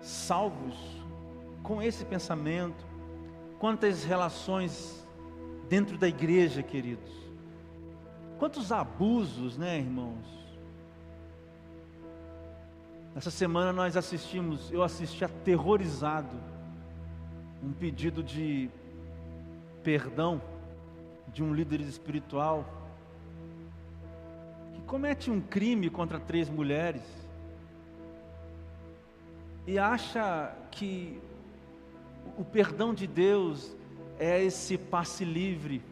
salvos 0.00 0.76
com 1.62 1.82
esse 1.82 2.06
pensamento? 2.06 2.86
Quantas 3.58 4.02
relações 4.02 5.06
dentro 5.68 5.98
da 5.98 6.08
igreja, 6.08 6.62
queridos? 6.62 7.12
Quantos 8.38 8.72
abusos, 8.72 9.58
né, 9.58 9.78
irmãos? 9.78 10.39
Essa 13.14 13.30
semana 13.30 13.72
nós 13.72 13.96
assistimos, 13.96 14.70
eu 14.70 14.82
assisti 14.84 15.24
aterrorizado, 15.24 16.36
um 17.62 17.72
pedido 17.72 18.22
de 18.22 18.70
perdão 19.82 20.40
de 21.32 21.42
um 21.42 21.52
líder 21.52 21.80
espiritual 21.80 22.64
que 24.74 24.80
comete 24.82 25.30
um 25.30 25.40
crime 25.40 25.90
contra 25.90 26.20
três 26.20 26.48
mulheres 26.48 27.02
e 29.66 29.78
acha 29.78 30.54
que 30.70 31.20
o 32.38 32.44
perdão 32.44 32.94
de 32.94 33.06
Deus 33.06 33.76
é 34.18 34.42
esse 34.42 34.78
passe 34.78 35.24
livre 35.24 35.82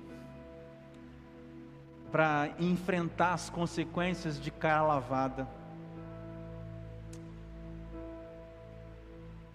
para 2.12 2.50
enfrentar 2.58 3.34
as 3.34 3.50
consequências 3.50 4.40
de 4.40 4.50
cara 4.50 4.82
lavada. 4.82 5.57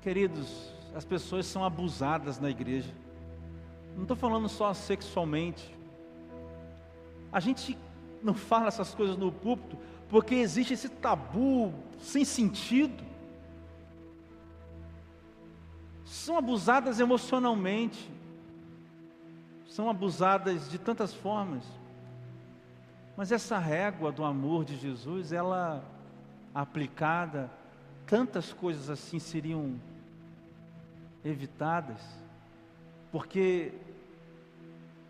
Queridos, 0.04 0.74
as 0.94 1.04
pessoas 1.04 1.46
são 1.46 1.64
abusadas 1.64 2.40
na 2.40 2.50
igreja. 2.50 2.94
Não 3.96 4.04
estou 4.04 4.18
falando 4.18 4.48
só 4.50 4.74
sexualmente. 4.74 5.74
A 7.32 7.40
gente 7.40 7.78
não 8.22 8.34
fala 8.34 8.68
essas 8.68 8.94
coisas 8.94 9.18
no 9.18 9.32
púlpito 9.32 9.78
porque 10.10 10.36
existe 10.36 10.74
esse 10.74 10.90
tabu 10.90 11.74
sem 12.00 12.24
sentido. 12.24 13.04
são 16.14 16.38
abusadas 16.38 17.00
emocionalmente, 17.00 18.10
são 19.68 19.90
abusadas 19.90 20.70
de 20.70 20.78
tantas 20.78 21.14
formas. 21.14 21.64
Mas 23.18 23.32
essa 23.32 23.58
régua 23.58 24.12
do 24.12 24.24
amor 24.24 24.64
de 24.64 24.78
Jesus, 24.78 25.32
ela 25.32 25.84
aplicada, 26.54 27.50
tantas 28.06 28.54
coisas 28.54 28.92
assim 28.92 29.18
seriam 29.18 29.80
evitadas, 31.24 32.02
porque 33.12 33.72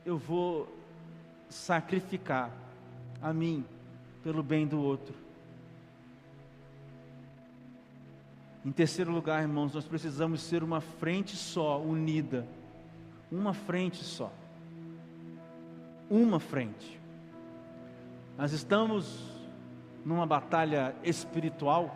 eu 0.06 0.18
vou 0.18 0.68
sacrificar 1.50 2.52
a 3.22 3.32
mim 3.32 3.66
pelo 4.24 4.44
bem 4.44 4.68
do 4.68 4.82
outro. 4.82 5.14
Em 8.66 8.72
terceiro 8.72 9.12
lugar, 9.12 9.42
irmãos, 9.42 9.74
nós 9.74 9.86
precisamos 9.86 10.42
ser 10.42 10.64
uma 10.64 10.80
frente 10.80 11.36
só, 11.36 11.82
unida. 11.82 12.48
Uma 13.30 13.54
frente 13.54 14.04
só. 14.04 14.32
Uma 16.10 16.40
frente. 16.40 17.00
Nós 18.38 18.54
estamos 18.54 19.34
numa 20.06 20.26
batalha 20.26 20.96
espiritual, 21.04 21.96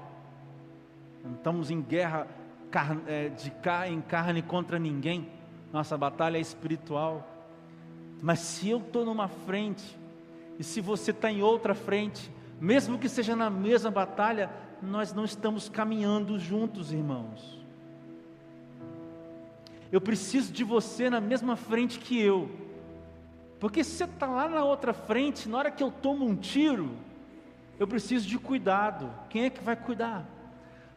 estamos 1.35 1.71
em 1.71 1.81
guerra 1.81 2.27
de 3.37 3.51
carne 3.51 3.95
em 3.95 4.01
carne 4.01 4.41
contra 4.41 4.77
ninguém, 4.77 5.29
nossa 5.71 5.97
batalha 5.97 6.37
é 6.37 6.41
espiritual. 6.41 7.27
Mas 8.21 8.39
se 8.39 8.69
eu 8.69 8.79
estou 8.79 9.05
numa 9.05 9.27
frente, 9.27 9.97
e 10.57 10.63
se 10.63 10.81
você 10.81 11.11
está 11.11 11.31
em 11.31 11.41
outra 11.41 11.75
frente, 11.75 12.31
mesmo 12.59 12.97
que 12.97 13.07
seja 13.07 13.35
na 13.35 13.49
mesma 13.49 13.91
batalha, 13.91 14.49
nós 14.81 15.13
não 15.13 15.23
estamos 15.23 15.69
caminhando 15.69 16.39
juntos, 16.39 16.91
irmãos. 16.91 17.63
Eu 19.91 20.01
preciso 20.01 20.51
de 20.51 20.63
você 20.63 21.09
na 21.09 21.21
mesma 21.21 21.55
frente 21.55 21.99
que 21.99 22.19
eu, 22.19 22.49
porque 23.59 23.83
se 23.83 23.91
você 23.91 24.03
está 24.03 24.27
lá 24.27 24.49
na 24.49 24.63
outra 24.63 24.93
frente, 24.93 25.47
na 25.47 25.57
hora 25.57 25.71
que 25.71 25.81
eu 25.81 25.91
tomo 25.91 26.25
um 26.25 26.35
tiro, 26.35 26.91
eu 27.79 27.87
preciso 27.87 28.27
de 28.27 28.37
cuidado. 28.37 29.11
Quem 29.29 29.45
é 29.45 29.49
que 29.49 29.63
vai 29.63 29.75
cuidar? 29.75 30.25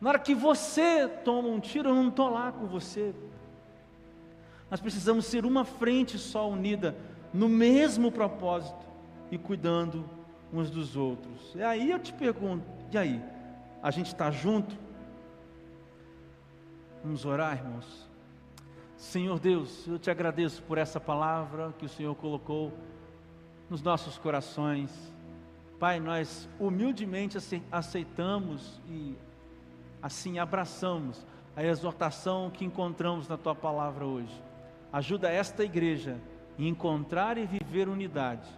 Na 0.01 0.11
hora 0.11 0.19
que 0.19 0.35
você 0.35 1.07
toma 1.07 1.49
um 1.49 1.61
tiro, 1.61 1.91
eu 1.91 1.95
não 1.95 2.09
estou 2.09 2.31
lá 2.31 2.51
com 2.51 2.67
você. 2.67 3.15
Nós 4.71 4.81
precisamos 4.81 5.27
ser 5.27 5.45
uma 5.45 5.65
frente 5.65 6.19
só 6.19 6.49
unida, 6.49 6.97
no 7.35 7.49
mesmo 7.49 8.11
propósito 8.11 8.87
e 9.31 9.37
cuidando 9.37 10.09
uns 10.53 10.71
dos 10.71 10.97
outros. 10.97 11.55
E 11.55 11.63
aí 11.63 11.91
eu 11.91 11.99
te 11.99 12.13
pergunto: 12.13 12.65
e 12.91 12.97
aí? 12.97 13.23
A 13.83 13.91
gente 13.91 14.07
está 14.07 14.31
junto? 14.31 14.77
Vamos 17.03 17.25
orar, 17.25 17.57
irmãos? 17.57 18.09
Senhor 18.97 19.39
Deus, 19.39 19.87
eu 19.87 19.99
te 19.99 20.11
agradeço 20.11 20.63
por 20.65 20.77
essa 20.77 21.01
palavra 21.01 21.75
que 21.79 21.87
o 21.87 21.89
Senhor 21.89 22.15
colocou 22.15 22.73
nos 23.71 23.81
nossos 23.81 24.19
corações. 24.19 24.91
Pai, 25.79 25.99
nós 25.99 26.47
humildemente 26.59 27.39
aceitamos 27.73 28.79
e 28.87 29.17
assim 30.03 30.39
abraçamos 30.39 31.27
a 31.57 31.65
exortação 31.65 32.51
que 32.51 32.65
encontramos 32.65 33.29
na 33.29 33.37
tua 33.37 33.55
palavra 33.55 34.05
hoje. 34.05 34.43
Ajuda 34.93 35.31
esta 35.31 35.65
igreja 35.65 36.19
a 36.59 36.63
encontrar 36.63 37.39
e 37.39 37.47
viver 37.47 37.89
unidade. 37.89 38.49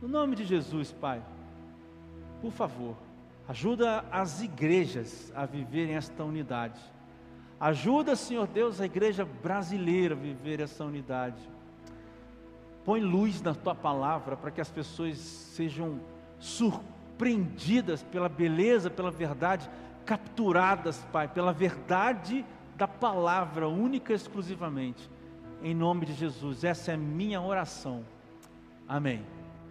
No 0.00 0.08
nome 0.08 0.36
de 0.36 0.44
Jesus, 0.44 0.92
Pai, 0.92 1.22
por 2.40 2.52
favor, 2.52 2.96
ajuda 3.48 4.04
as 4.10 4.42
igrejas 4.42 5.32
a 5.34 5.46
viverem 5.46 5.94
esta 5.94 6.22
unidade. 6.22 6.80
Ajuda, 7.58 8.14
Senhor 8.14 8.46
Deus, 8.46 8.80
a 8.80 8.84
igreja 8.84 9.24
brasileira 9.24 10.14
a 10.14 10.18
viver 10.18 10.60
essa 10.60 10.84
unidade. 10.84 11.40
Põe 12.84 13.00
luz 13.00 13.40
na 13.40 13.54
tua 13.54 13.74
palavra 13.74 14.36
para 14.36 14.50
que 14.50 14.60
as 14.60 14.70
pessoas 14.70 15.16
sejam 15.18 15.98
surpreendidas 16.38 18.02
pela 18.02 18.28
beleza, 18.28 18.90
pela 18.90 19.10
verdade, 19.10 19.68
capturadas, 20.06 21.04
Pai, 21.12 21.28
pela 21.28 21.52
verdade 21.52 22.44
da 22.76 22.86
palavra, 22.86 23.68
única 23.68 24.12
e 24.12 24.16
exclusivamente. 24.16 25.10
Em 25.62 25.74
nome 25.74 26.06
de 26.06 26.14
Jesus, 26.14 26.64
essa 26.64 26.92
é 26.92 26.96
minha 26.96 27.40
oração. 27.40 28.04
Amém. 28.88 29.35